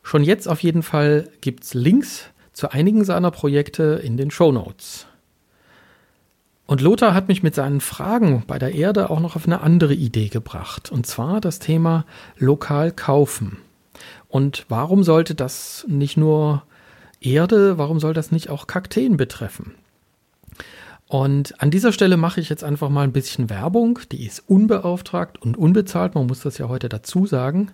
[0.02, 4.52] Schon jetzt auf jeden Fall gibt es Links zu einigen seiner Projekte in den Show
[4.52, 5.06] Notes.
[6.66, 9.94] Und Lothar hat mich mit seinen Fragen bei der Erde auch noch auf eine andere
[9.94, 12.04] Idee gebracht, und zwar das Thema
[12.36, 13.58] lokal kaufen.
[14.28, 16.62] Und warum sollte das nicht nur
[17.20, 19.74] Erde, warum soll das nicht auch Kakteen betreffen?
[21.08, 23.98] Und an dieser Stelle mache ich jetzt einfach mal ein bisschen Werbung.
[24.12, 26.14] Die ist unbeauftragt und unbezahlt.
[26.14, 27.70] Man muss das ja heute dazu sagen.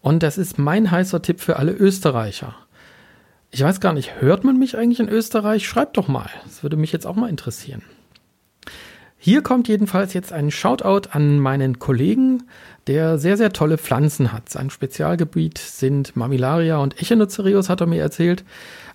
[0.00, 2.56] Und das ist mein heißer Tipp für alle Österreicher.
[3.52, 5.66] Ich weiß gar nicht, hört man mich eigentlich in Österreich?
[5.66, 6.28] Schreibt doch mal.
[6.44, 7.82] Das würde mich jetzt auch mal interessieren.
[9.26, 12.44] Hier kommt jedenfalls jetzt ein Shoutout an meinen Kollegen,
[12.86, 14.48] der sehr, sehr tolle Pflanzen hat.
[14.48, 18.44] Sein Spezialgebiet sind Mamilaria und Echinocerius, hat er mir erzählt.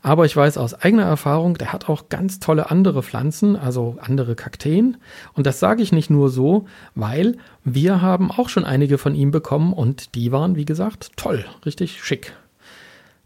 [0.01, 4.35] Aber ich weiß aus eigener Erfahrung, der hat auch ganz tolle andere Pflanzen, also andere
[4.35, 4.95] Kakteen.
[5.33, 6.65] Und das sage ich nicht nur so,
[6.95, 11.43] weil wir haben auch schon einige von ihm bekommen und die waren, wie gesagt, toll,
[11.65, 12.31] richtig schick.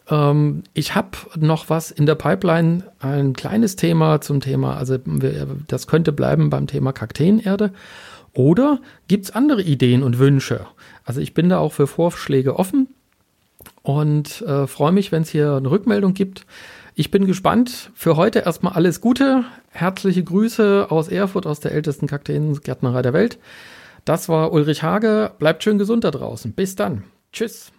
[0.10, 4.98] Ähm, ich habe noch was in der Pipeline, ein kleines Thema zum Thema, also
[5.68, 7.72] das könnte bleiben beim Thema Kakteenerde.
[8.34, 10.66] Oder gibt es andere Ideen und Wünsche?
[11.04, 12.88] Also ich bin da auch für Vorschläge offen
[13.84, 16.46] und äh, freue mich, wenn es hier eine Rückmeldung gibt.
[16.96, 17.92] Ich bin gespannt.
[17.94, 19.46] Für heute erstmal alles Gute.
[19.70, 23.40] Herzliche Grüße aus Erfurt, aus der ältesten Kakteengärtnerei der Welt.
[24.06, 25.32] Das war Ulrich Hage.
[25.40, 26.54] Bleibt schön gesund da draußen.
[26.54, 27.04] Bis dann.
[27.32, 27.72] Tschüss.